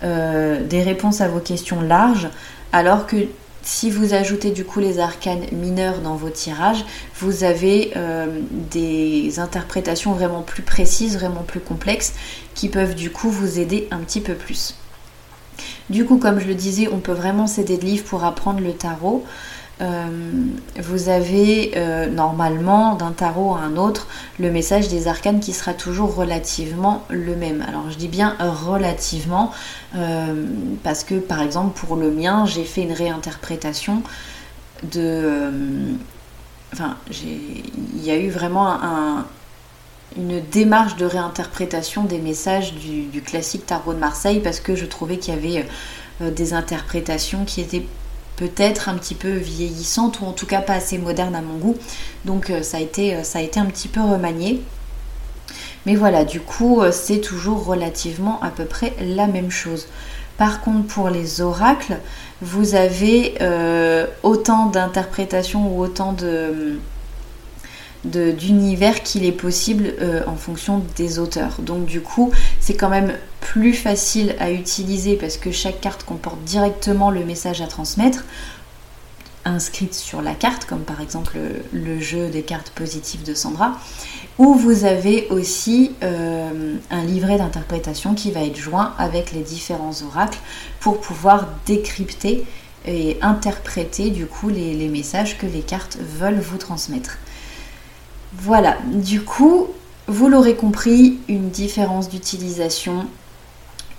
euh, 0.03 0.67
des 0.67 0.83
réponses 0.83 1.21
à 1.21 1.29
vos 1.29 1.41
questions 1.41 1.83
larges, 1.83 2.29
alors 2.73 3.07
que 3.07 3.17
si 3.67 3.91
vous 3.91 4.15
ajoutez 4.15 4.53
du 4.53 4.65
coup 4.65 4.79
les 4.79 5.01
arcanes 5.01 5.45
mineurs 5.51 5.99
dans 5.99 6.15
vos 6.15 6.31
tirages, 6.31 6.85
vous 7.17 7.43
avez 7.43 7.93
euh, 7.97 8.41
des 8.53 9.41
interprétations 9.41 10.13
vraiment 10.13 10.43
plus 10.43 10.63
précises, 10.63 11.19
vraiment 11.19 11.43
plus 11.43 11.59
complexes, 11.59 12.15
qui 12.55 12.69
peuvent 12.69 12.95
du 12.95 13.11
coup 13.11 13.29
vous 13.29 13.59
aider 13.59 13.89
un 13.91 13.99
petit 13.99 14.21
peu 14.21 14.35
plus. 14.35 14.77
Du 15.91 16.05
coup, 16.05 16.19
comme 16.19 16.39
je 16.39 16.47
le 16.47 16.55
disais, 16.55 16.89
on 16.93 16.99
peut 16.99 17.13
vraiment 17.13 17.49
s'aider 17.49 17.77
de 17.77 17.85
livres 17.85 18.05
pour 18.05 18.23
apprendre 18.25 18.61
le 18.61 18.73
tarot. 18.73 19.25
Euh, 19.83 20.07
vous 20.81 21.11
avez 21.11 21.73
euh, 21.77 22.09
normalement 22.09 22.95
d'un 22.95 23.12
tarot 23.12 23.55
à 23.55 23.59
un 23.59 23.77
autre 23.77 24.09
le 24.39 24.51
message 24.51 24.89
des 24.89 25.07
arcanes 25.07 25.39
qui 25.39 25.53
sera 25.53 25.75
toujours 25.75 26.15
relativement 26.15 27.05
le 27.11 27.37
même. 27.37 27.62
Alors 27.69 27.91
je 27.91 27.97
dis 27.97 28.09
bien 28.09 28.37
relativement 28.41 29.53
euh, 29.95 30.47
parce 30.83 31.05
que 31.05 31.17
par 31.17 31.43
exemple 31.43 31.79
pour 31.79 31.97
le 31.97 32.11
mien 32.11 32.47
j'ai 32.47 32.65
fait 32.65 32.83
une 32.83 32.93
réinterprétation 32.93 34.03
de... 34.93 35.51
enfin 36.73 36.97
il 37.11 38.03
y 38.03 38.11
a 38.11 38.17
eu 38.17 38.31
vraiment 38.31 38.79
une 40.17 40.41
démarche 40.41 40.97
de 40.97 41.05
réinterprétation 41.05 42.05
des 42.05 42.19
messages 42.19 42.73
du, 42.75 43.21
classique 43.21 43.67
tarot 43.67 43.93
de 43.93 43.99
Marseille 43.99 44.41
parce 44.41 44.61
que 44.61 44.75
je 44.75 44.87
trouvais 44.87 45.19
qu'il 45.19 45.35
y 45.35 45.37
avait 45.37 45.67
des 46.31 46.55
interprétations 46.55 47.45
qui 47.45 47.61
étaient 47.61 47.85
peut-être 48.37 48.88
un 48.88 48.94
petit 48.94 49.14
peu 49.14 49.31
vieillissante 49.31 50.20
ou 50.20 50.27
en 50.27 50.33
tout 50.33 50.46
cas 50.46 50.61
pas 50.61 50.75
assez 50.75 50.99
moderne 50.99 51.35
à 51.35 51.40
mon 51.40 51.57
goût. 51.57 51.77
Donc 52.25 52.51
euh, 52.51 52.62
ça, 52.62 52.77
a 52.77 52.81
été, 52.81 53.14
euh, 53.14 53.22
ça 53.22 53.40
a 53.40 53.42
été 53.42 53.59
un 53.59 53.66
petit 53.66 53.88
peu 53.88 54.01
remanié. 54.01 54.62
Mais 55.87 55.96
voilà, 55.96 56.25
du 56.25 56.40
coup, 56.40 56.81
euh, 56.81 56.92
c'est 56.92 57.20
toujours 57.20 57.64
relativement 57.64 58.40
à 58.42 58.51
peu 58.51 58.64
près 58.64 58.92
la 59.01 59.27
même 59.27 59.51
chose. 59.51 59.88
Par 60.37 60.61
contre, 60.61 60.87
pour 60.87 61.09
les 61.09 61.40
oracles, 61.40 61.99
vous 62.42 62.75
avez 62.75 63.37
autant 64.22 64.66
d'interprétations 64.66 65.75
ou 65.75 65.81
autant 65.81 66.12
de 66.12 66.79
d'univers 68.07 69.03
qu'il 69.03 69.25
est 69.25 69.33
possible 69.33 69.95
en 70.27 70.37
fonction 70.37 70.83
des 70.97 71.19
auteurs. 71.19 71.61
Donc 71.61 71.87
du 71.87 72.01
coup, 72.01 72.33
c'est 72.61 72.75
quand 72.75 72.88
même 72.88 73.12
plus 73.40 73.73
facile 73.73 74.35
à 74.38 74.51
utiliser 74.51 75.16
parce 75.16 75.37
que 75.37 75.51
chaque 75.53 75.81
carte 75.81 76.05
comporte 76.05 76.42
directement 76.45 77.11
le 77.11 77.25
message 77.25 77.61
à 77.61 77.66
transmettre 77.66 78.25
inscrite 79.47 79.95
sur 79.95 80.23
la 80.23 80.35
carte, 80.35 80.64
comme 80.64 80.83
par 80.83 81.01
exemple 81.01 81.38
le, 81.73 82.01
jeu 82.01 82.29
des 82.29 82.42
cartes 82.42 82.71
positives 82.71 83.23
de 83.23 83.35
Sandra, 83.35 83.79
où 84.38 84.55
vous 84.55 84.85
avez 84.85 85.29
aussi 85.31 85.92
euh, 86.03 86.75
un 86.90 87.05
livret 87.05 87.38
d'interprétation 87.38 88.14
qui 88.14 88.33
va 88.33 88.42
être 88.42 88.57
joint 88.57 88.95
avec 88.99 89.33
les 89.33 89.42
différents 89.42 90.03
oracles 90.03 90.38
pour 90.81 91.01
pouvoir 91.01 91.49
décrypter 91.64 92.45
et 92.87 93.19
interpréter 93.23 94.11
du 94.11 94.27
coup 94.27 94.49
les 94.49 94.88
messages 94.88 95.38
que 95.38 95.47
les 95.47 95.62
cartes 95.62 95.99
veulent 96.19 96.40
vous 96.40 96.59
transmettre. 96.59 97.19
Voilà, 98.33 98.77
du 98.93 99.23
coup, 99.23 99.69
vous 100.07 100.29
l'aurez 100.29 100.57
compris, 100.57 101.19
une 101.29 101.51
différence 101.51 102.09
d'utilisation 102.09 103.07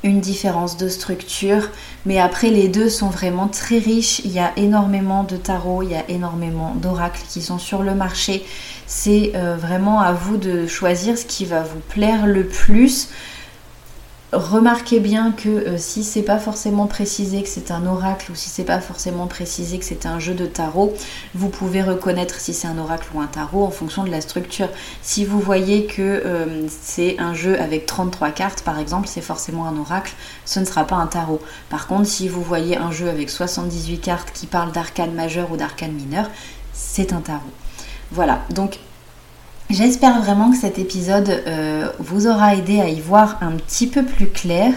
une 0.03 0.21
différence 0.21 0.77
de 0.77 0.89
structure, 0.89 1.69
mais 2.05 2.19
après 2.19 2.49
les 2.49 2.67
deux 2.67 2.89
sont 2.89 3.09
vraiment 3.09 3.47
très 3.47 3.79
riches. 3.79 4.19
Il 4.23 4.31
y 4.31 4.39
a 4.39 4.51
énormément 4.55 5.23
de 5.23 5.37
tarots, 5.37 5.81
il 5.81 5.91
y 5.91 5.95
a 5.95 6.09
énormément 6.09 6.75
d'oracles 6.75 7.23
qui 7.27 7.41
sont 7.41 7.57
sur 7.57 7.83
le 7.83 7.95
marché. 7.95 8.45
C'est 8.85 9.33
euh, 9.35 9.55
vraiment 9.55 9.99
à 9.99 10.13
vous 10.13 10.37
de 10.37 10.67
choisir 10.67 11.17
ce 11.17 11.25
qui 11.25 11.45
va 11.45 11.61
vous 11.63 11.79
plaire 11.89 12.27
le 12.27 12.45
plus. 12.45 13.09
Remarquez 14.33 14.99
bien 14.99 15.31
que 15.31 15.47
euh, 15.47 15.77
si 15.77 16.03
c'est 16.03 16.21
pas 16.21 16.37
forcément 16.37 16.85
précisé 16.87 17.43
que 17.43 17.47
c'est 17.47 17.71
un 17.71 17.85
oracle 17.85 18.33
ou 18.33 18.35
si 18.35 18.49
c'est 18.49 18.65
pas 18.65 18.81
forcément 18.81 19.25
précisé 19.25 19.79
que 19.79 19.85
c'est 19.85 20.05
un 20.05 20.19
jeu 20.19 20.33
de 20.33 20.45
tarot, 20.45 20.93
vous 21.33 21.47
pouvez 21.47 21.81
reconnaître 21.81 22.35
si 22.35 22.53
c'est 22.53 22.67
un 22.67 22.77
oracle 22.77 23.07
ou 23.13 23.21
un 23.21 23.27
tarot 23.27 23.63
en 23.63 23.71
fonction 23.71 24.03
de 24.03 24.09
la 24.09 24.19
structure. 24.19 24.67
Si 25.01 25.23
vous 25.23 25.39
voyez 25.39 25.85
que 25.85 26.01
euh, 26.01 26.67
c'est 26.67 27.17
un 27.19 27.33
jeu 27.33 27.57
avec 27.57 27.85
33 27.85 28.31
cartes 28.31 28.63
par 28.63 28.79
exemple, 28.79 29.07
c'est 29.07 29.21
forcément 29.21 29.65
un 29.65 29.77
oracle, 29.77 30.13
ce 30.43 30.59
ne 30.59 30.65
sera 30.65 30.83
pas 30.83 30.97
un 30.97 31.07
tarot. 31.07 31.39
Par 31.69 31.87
contre, 31.87 32.07
si 32.07 32.27
vous 32.27 32.41
voyez 32.41 32.75
un 32.75 32.91
jeu 32.91 33.07
avec 33.07 33.29
78 33.29 33.99
cartes 33.99 34.31
qui 34.33 34.45
parle 34.45 34.73
d'arcane 34.73 35.13
majeur 35.13 35.53
ou 35.53 35.55
d'arcane 35.55 35.93
mineur, 35.93 36.29
c'est 36.73 37.13
un 37.13 37.21
tarot. 37.21 37.39
Voilà, 38.11 38.41
donc 38.49 38.79
J'espère 39.69 40.21
vraiment 40.21 40.51
que 40.51 40.57
cet 40.57 40.79
épisode 40.79 41.29
euh, 41.29 41.89
vous 41.99 42.27
aura 42.27 42.55
aidé 42.55 42.79
à 42.79 42.87
y 42.87 43.01
voir 43.01 43.37
un 43.41 43.51
petit 43.51 43.87
peu 43.87 44.03
plus 44.03 44.27
clair, 44.27 44.73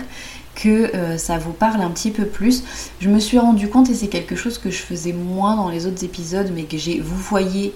que 0.56 0.94
euh, 0.96 1.16
ça 1.16 1.38
vous 1.38 1.52
parle 1.52 1.80
un 1.80 1.90
petit 1.90 2.10
peu 2.10 2.26
plus. 2.26 2.64
Je 3.00 3.08
me 3.08 3.20
suis 3.20 3.38
rendu 3.38 3.68
compte, 3.68 3.88
et 3.88 3.94
c'est 3.94 4.08
quelque 4.08 4.34
chose 4.34 4.58
que 4.58 4.68
je 4.68 4.78
faisais 4.78 5.12
moins 5.12 5.54
dans 5.54 5.68
les 5.68 5.86
autres 5.86 6.04
épisodes, 6.04 6.50
mais 6.52 6.64
que 6.64 6.76
j'ai 6.76 6.98
vous 6.98 7.16
voyez 7.16 7.72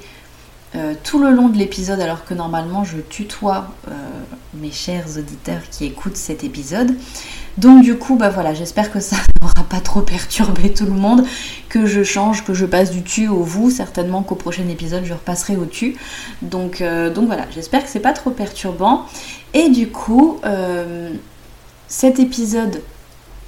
euh, 0.76 0.94
tout 1.04 1.20
le 1.20 1.30
long 1.30 1.48
de 1.48 1.56
l'épisode, 1.56 2.00
alors 2.00 2.24
que 2.24 2.34
normalement 2.34 2.82
je 2.82 2.96
tutoie 2.98 3.68
euh, 3.88 3.92
mes 4.54 4.72
chers 4.72 5.18
auditeurs 5.18 5.62
qui 5.70 5.84
écoutent 5.84 6.16
cet 6.16 6.42
épisode. 6.42 6.96
Donc 7.58 7.84
du 7.84 7.96
coup, 7.96 8.16
bah 8.16 8.28
voilà, 8.28 8.54
j'espère 8.54 8.90
que 8.90 8.98
ça 8.98 9.16
n'aura 9.42 9.68
pas 9.68 9.78
trop 9.78 10.00
perturbé 10.00 10.72
tout 10.72 10.86
le 10.86 10.92
monde, 10.92 11.24
que 11.68 11.86
je 11.86 12.02
change, 12.02 12.44
que 12.44 12.54
je 12.54 12.66
passe 12.66 12.90
du 12.90 13.04
tu 13.04 13.28
au 13.28 13.44
vous. 13.44 13.70
Certainement 13.70 14.22
qu'au 14.22 14.34
prochain 14.34 14.66
épisode, 14.68 15.04
je 15.04 15.12
repasserai 15.12 15.56
au 15.56 15.66
tu. 15.66 15.96
Donc, 16.42 16.80
euh, 16.80 17.08
donc 17.08 17.26
voilà, 17.26 17.46
j'espère 17.54 17.84
que 17.84 17.88
c'est 17.88 18.00
pas 18.00 18.12
trop 18.12 18.30
perturbant. 18.30 19.06
Et 19.52 19.68
du 19.68 19.88
coup, 19.88 20.40
cet 21.86 22.18
épisode 22.18 22.82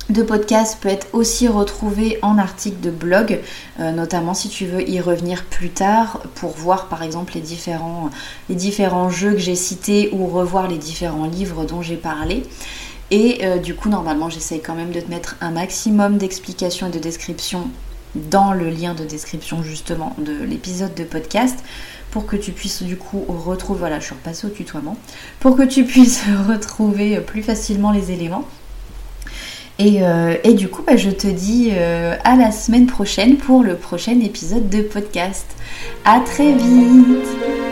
de 0.09 0.23
podcast 0.23 0.79
peut 0.81 0.88
être 0.88 1.09
aussi 1.12 1.49
retrouvé 1.49 2.19
en 2.23 2.38
article 2.38 2.81
de 2.81 2.90
blog, 2.90 3.40
euh, 3.81 3.90
notamment 3.90 4.35
si 4.35 4.49
tu 4.49 4.64
veux 4.64 4.88
y 4.88 5.01
revenir 5.01 5.45
plus 5.45 5.71
tard 5.71 6.21
pour 6.37 6.51
voir 6.51 6.87
par 6.87 7.03
exemple 7.03 7.35
les 7.35 7.40
différents, 7.40 9.11
jeux 9.11 9.33
que 9.33 9.38
j'ai 9.38 9.57
cités 9.57 10.11
ou 10.12 10.27
revoir 10.27 10.69
les 10.69 10.79
différents 10.79 11.27
livres 11.27 11.64
dont 11.64 11.83
j'ai 11.83 11.97
parlé. 11.97 12.45
Et 13.11 13.45
euh, 13.45 13.59
du 13.59 13.75
coup, 13.75 13.88
normalement, 13.88 14.29
j'essaye 14.29 14.61
quand 14.61 14.75
même 14.75 14.90
de 14.90 15.01
te 15.01 15.11
mettre 15.11 15.37
un 15.40 15.51
maximum 15.51 16.19
d'explications 16.19 16.88
et 16.88 16.90
de 16.90 16.99
descriptions 16.99 17.69
dans 18.14 18.53
le 18.53 18.71
lien 18.71 18.95
de 18.95 19.05
description 19.05 19.62
justement 19.62 20.14
de 20.19 20.33
l'épisode 20.45 20.95
de 20.95 21.05
podcast 21.05 21.59
pour 22.11 22.27
que 22.27 22.37
tu 22.37 22.53
puisses 22.53 22.83
du 22.83 22.97
coup 22.97 23.25
retrouver, 23.29 23.81
voilà, 23.81 23.99
je 24.01 24.07
suis 24.07 24.14
repassée 24.14 24.47
au 24.47 24.51
tutoiement, 24.51 24.97
pour 25.40 25.57
que 25.57 25.62
tu 25.62 25.85
puisses 25.85 26.23
retrouver 26.49 27.21
plus 27.21 27.42
facilement 27.42 27.90
les 27.90 28.12
éléments. 28.12 28.45
Euh, 29.81 30.37
et, 30.43 30.55
du 30.55 30.69
coup, 30.69 30.83
bah, 30.83 30.97
je 30.97 31.11
te 31.11 31.27
dis 31.27 31.71
euh, 31.73 32.17
à 32.25 32.37
la 32.37 32.51
semaine 32.51 32.87
prochaine 32.87 33.37
pour 33.37 33.62
le 33.62 33.77
prochain 33.77 34.19
épisode 34.21 34.69
de 34.69 34.83
podcast. 34.83 35.47
À 36.05 36.21
très 36.21 36.53
vite 36.53 37.66